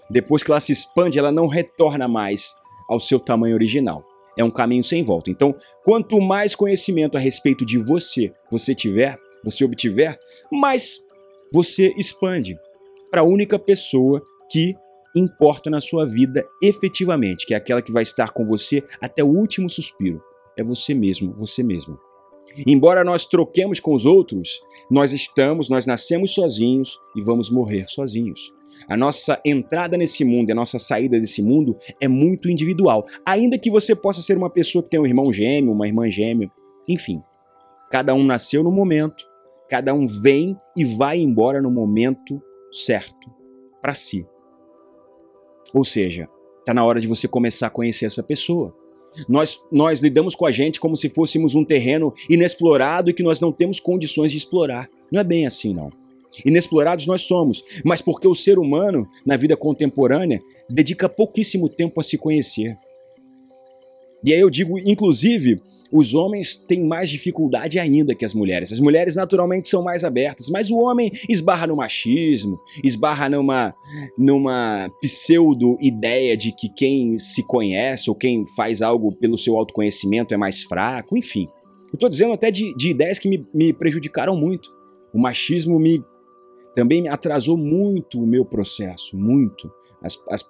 depois 0.09 0.41
que 0.41 0.49
ela 0.49 0.61
se 0.61 0.71
expande, 0.71 1.19
ela 1.19 1.29
não 1.29 1.45
retorna 1.45 2.07
mais 2.07 2.55
ao 2.87 3.01
seu 3.01 3.19
tamanho 3.19 3.53
original. 3.53 4.01
É 4.37 4.43
um 4.45 4.49
caminho 4.49 4.83
sem 4.83 5.03
volta. 5.03 5.29
Então, 5.29 5.53
quanto 5.83 6.21
mais 6.21 6.55
conhecimento 6.55 7.17
a 7.17 7.19
respeito 7.19 7.65
de 7.65 7.77
você 7.77 8.33
você 8.49 8.73
tiver, 8.73 9.19
você 9.43 9.65
obtiver, 9.65 10.17
mais 10.49 11.05
você 11.53 11.93
expande 11.97 12.57
para 13.11 13.21
a 13.21 13.25
única 13.25 13.59
pessoa 13.59 14.23
que 14.49 14.73
importa 15.15 15.69
na 15.69 15.81
sua 15.81 16.05
vida 16.05 16.45
efetivamente, 16.61 17.45
que 17.45 17.53
é 17.53 17.57
aquela 17.57 17.81
que 17.81 17.91
vai 17.91 18.03
estar 18.03 18.31
com 18.31 18.45
você 18.45 18.83
até 19.01 19.23
o 19.23 19.27
último 19.27 19.69
suspiro 19.69 20.21
é 20.59 20.63
você 20.63 20.93
mesmo, 20.93 21.33
você 21.35 21.63
mesmo. 21.63 21.97
Embora 22.67 23.03
nós 23.03 23.25
troquemos 23.25 23.79
com 23.79 23.93
os 23.93 24.05
outros, 24.05 24.59
nós 24.89 25.13
estamos, 25.13 25.69
nós 25.69 25.85
nascemos 25.85 26.31
sozinhos 26.31 26.99
e 27.15 27.23
vamos 27.23 27.49
morrer 27.49 27.85
sozinhos. 27.87 28.53
A 28.87 28.97
nossa 28.97 29.39
entrada 29.45 29.97
nesse 29.97 30.25
mundo, 30.25 30.51
a 30.51 30.55
nossa 30.55 30.79
saída 30.79 31.19
desse 31.19 31.41
mundo 31.41 31.77
é 32.01 32.07
muito 32.07 32.49
individual. 32.49 33.05
Ainda 33.25 33.57
que 33.57 33.69
você 33.69 33.95
possa 33.95 34.21
ser 34.21 34.37
uma 34.37 34.49
pessoa 34.49 34.83
que 34.83 34.89
tem 34.89 34.99
um 34.99 35.05
irmão 35.05 35.31
gêmeo, 35.31 35.71
uma 35.71 35.87
irmã 35.87 36.09
gêmea, 36.09 36.49
enfim. 36.87 37.21
Cada 37.89 38.13
um 38.13 38.23
nasceu 38.23 38.63
no 38.63 38.71
momento, 38.71 39.25
cada 39.69 39.93
um 39.93 40.05
vem 40.05 40.57
e 40.75 40.83
vai 40.83 41.19
embora 41.19 41.61
no 41.61 41.71
momento 41.71 42.41
certo 42.71 43.29
para 43.81 43.93
si. 43.93 44.25
Ou 45.73 45.85
seja, 45.85 46.27
está 46.59 46.73
na 46.73 46.85
hora 46.85 46.99
de 46.99 47.07
você 47.07 47.27
começar 47.27 47.67
a 47.67 47.71
conhecer 47.71 48.05
essa 48.05 48.23
pessoa. 48.23 48.75
Nós, 49.27 49.59
nós 49.71 50.01
lidamos 50.01 50.35
com 50.35 50.45
a 50.45 50.51
gente 50.51 50.79
como 50.79 50.95
se 50.95 51.09
fôssemos 51.09 51.55
um 51.55 51.65
terreno 51.65 52.13
inexplorado 52.29 53.09
e 53.09 53.13
que 53.13 53.23
nós 53.23 53.39
não 53.39 53.51
temos 53.51 53.79
condições 53.79 54.31
de 54.31 54.37
explorar. 54.37 54.89
Não 55.11 55.19
é 55.19 55.23
bem 55.23 55.47
assim, 55.47 55.73
não. 55.73 55.91
Inexplorados 56.45 57.07
nós 57.07 57.21
somos, 57.21 57.63
mas 57.83 58.01
porque 58.01 58.27
o 58.27 58.35
ser 58.35 58.59
humano, 58.59 59.07
na 59.25 59.35
vida 59.35 59.57
contemporânea, 59.57 60.39
dedica 60.69 61.09
pouquíssimo 61.09 61.67
tempo 61.67 61.99
a 61.99 62.03
se 62.03 62.17
conhecer. 62.17 62.77
E 64.23 64.33
aí 64.33 64.39
eu 64.39 64.49
digo, 64.49 64.77
inclusive, 64.79 65.61
os 65.91 66.13
homens 66.13 66.55
têm 66.55 66.85
mais 66.85 67.09
dificuldade 67.09 67.79
ainda 67.79 68.13
que 68.13 68.25
as 68.25 68.33
mulheres. 68.33 68.71
As 68.71 68.79
mulheres 68.79 69.15
naturalmente 69.15 69.69
são 69.69 69.83
mais 69.83 70.03
abertas, 70.03 70.49
mas 70.49 70.69
o 70.69 70.77
homem 70.77 71.11
esbarra 71.27 71.67
no 71.67 71.75
machismo, 71.75 72.59
esbarra 72.83 73.27
numa, 73.29 73.73
numa 74.17 74.89
pseudo-ideia 75.01 76.37
de 76.37 76.51
que 76.51 76.69
quem 76.69 77.17
se 77.17 77.43
conhece 77.43 78.09
ou 78.09 78.15
quem 78.15 78.45
faz 78.55 78.81
algo 78.81 79.11
pelo 79.11 79.37
seu 79.37 79.57
autoconhecimento 79.57 80.33
é 80.33 80.37
mais 80.37 80.61
fraco, 80.63 81.17
enfim. 81.17 81.47
Eu 81.87 81.95
estou 81.95 82.09
dizendo 82.09 82.33
até 82.33 82.51
de, 82.51 82.75
de 82.75 82.89
ideias 82.89 83.17
que 83.17 83.27
me, 83.27 83.45
me 83.53 83.73
prejudicaram 83.73 84.35
muito. 84.35 84.69
O 85.11 85.19
machismo 85.19 85.79
me 85.79 86.03
também 86.75 87.09
atrasou 87.09 87.57
muito 87.57 88.21
o 88.21 88.27
meu 88.27 88.45
processo, 88.45 89.17
muito. 89.17 89.71
As, 90.03 90.17
as, 90.29 90.45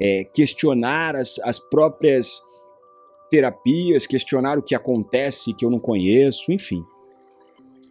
é, 0.00 0.24
questionar 0.24 1.14
as, 1.14 1.38
as 1.40 1.58
próprias 1.58 2.40
terapias, 3.30 4.06
questionar 4.06 4.58
o 4.58 4.62
que 4.62 4.74
acontece 4.74 5.54
que 5.54 5.64
eu 5.64 5.70
não 5.70 5.78
conheço, 5.78 6.52
enfim. 6.52 6.82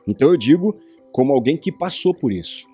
Então 0.08 0.30
eu 0.30 0.38
digo 0.38 0.76
como 1.12 1.34
alguém 1.34 1.58
que 1.58 1.72
passou 1.72 2.14
por 2.14 2.32
isso. 2.32 2.66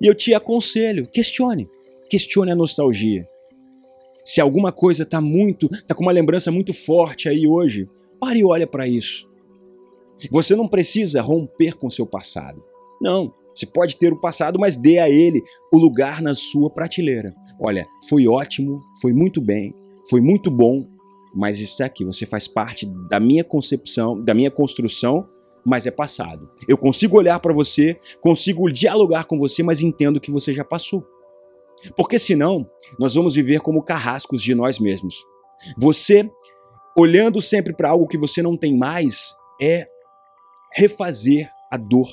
E 0.00 0.06
eu 0.06 0.14
te 0.14 0.34
aconselho, 0.34 1.06
questione. 1.06 1.68
Questione 2.10 2.52
a 2.52 2.56
nostalgia. 2.56 3.26
Se 4.24 4.40
alguma 4.40 4.72
coisa 4.72 5.04
está 5.04 5.20
muito, 5.20 5.66
está 5.72 5.94
com 5.94 6.02
uma 6.02 6.12
lembrança 6.12 6.50
muito 6.50 6.72
forte 6.72 7.28
aí 7.28 7.46
hoje, 7.46 7.88
pare 8.18 8.40
e 8.40 8.44
olha 8.44 8.66
para 8.66 8.88
isso. 8.88 9.28
Você 10.30 10.56
não 10.56 10.66
precisa 10.66 11.22
romper 11.22 11.76
com 11.76 11.90
seu 11.90 12.06
passado. 12.06 12.62
Não, 13.00 13.32
você 13.54 13.66
pode 13.66 13.96
ter 13.96 14.12
o 14.12 14.20
passado, 14.20 14.58
mas 14.58 14.76
dê 14.76 14.98
a 14.98 15.08
ele 15.08 15.42
o 15.72 15.78
lugar 15.78 16.20
na 16.20 16.34
sua 16.34 16.68
prateleira. 16.68 17.34
Olha, 17.60 17.86
foi 18.08 18.26
ótimo, 18.26 18.80
foi 19.00 19.12
muito 19.12 19.40
bem, 19.40 19.74
foi 20.10 20.20
muito 20.20 20.50
bom, 20.50 20.86
mas 21.36 21.60
está 21.60 21.84
aqui, 21.84 22.02
você 22.02 22.24
faz 22.24 22.48
parte 22.48 22.86
da 22.86 23.20
minha 23.20 23.44
concepção, 23.44 24.18
da 24.18 24.32
minha 24.32 24.50
construção, 24.50 25.28
mas 25.62 25.86
é 25.86 25.90
passado. 25.90 26.48
Eu 26.66 26.78
consigo 26.78 27.18
olhar 27.18 27.38
para 27.40 27.52
você, 27.52 28.00
consigo 28.22 28.72
dialogar 28.72 29.24
com 29.24 29.36
você, 29.38 29.62
mas 29.62 29.82
entendo 29.82 30.18
que 30.18 30.30
você 30.30 30.54
já 30.54 30.64
passou. 30.64 31.06
Porque 31.94 32.18
senão, 32.18 32.66
nós 32.98 33.14
vamos 33.14 33.34
viver 33.34 33.60
como 33.60 33.82
carrascos 33.82 34.42
de 34.42 34.54
nós 34.54 34.78
mesmos. 34.78 35.22
Você, 35.76 36.30
olhando 36.96 37.42
sempre 37.42 37.74
para 37.74 37.90
algo 37.90 38.08
que 38.08 38.16
você 38.16 38.40
não 38.40 38.56
tem 38.56 38.74
mais, 38.74 39.36
é 39.60 39.86
refazer 40.72 41.50
a 41.70 41.76
dor. 41.76 42.08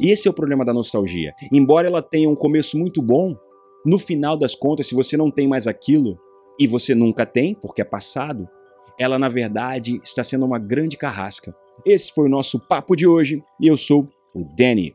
E 0.00 0.10
esse 0.10 0.28
é 0.28 0.30
o 0.30 0.34
problema 0.34 0.64
da 0.64 0.72
nostalgia. 0.72 1.34
Embora 1.52 1.88
ela 1.88 2.00
tenha 2.00 2.30
um 2.30 2.34
começo 2.34 2.78
muito 2.78 3.02
bom, 3.02 3.36
no 3.84 3.98
final 3.98 4.34
das 4.34 4.54
contas, 4.54 4.86
se 4.86 4.94
você 4.94 5.14
não 5.14 5.30
tem 5.30 5.46
mais 5.46 5.66
aquilo, 5.66 6.18
e 6.58 6.66
você 6.66 6.94
nunca 6.94 7.26
tem, 7.26 7.54
porque 7.54 7.82
é 7.82 7.84
passado, 7.84 8.48
ela 8.98 9.18
na 9.18 9.28
verdade 9.28 10.00
está 10.02 10.24
sendo 10.24 10.44
uma 10.44 10.58
grande 10.58 10.96
carrasca. 10.96 11.52
Esse 11.84 12.12
foi 12.12 12.26
o 12.26 12.30
nosso 12.30 12.58
papo 12.58 12.96
de 12.96 13.06
hoje 13.06 13.42
e 13.60 13.66
eu 13.66 13.76
sou 13.76 14.08
o 14.34 14.44
Danny. 14.56 14.94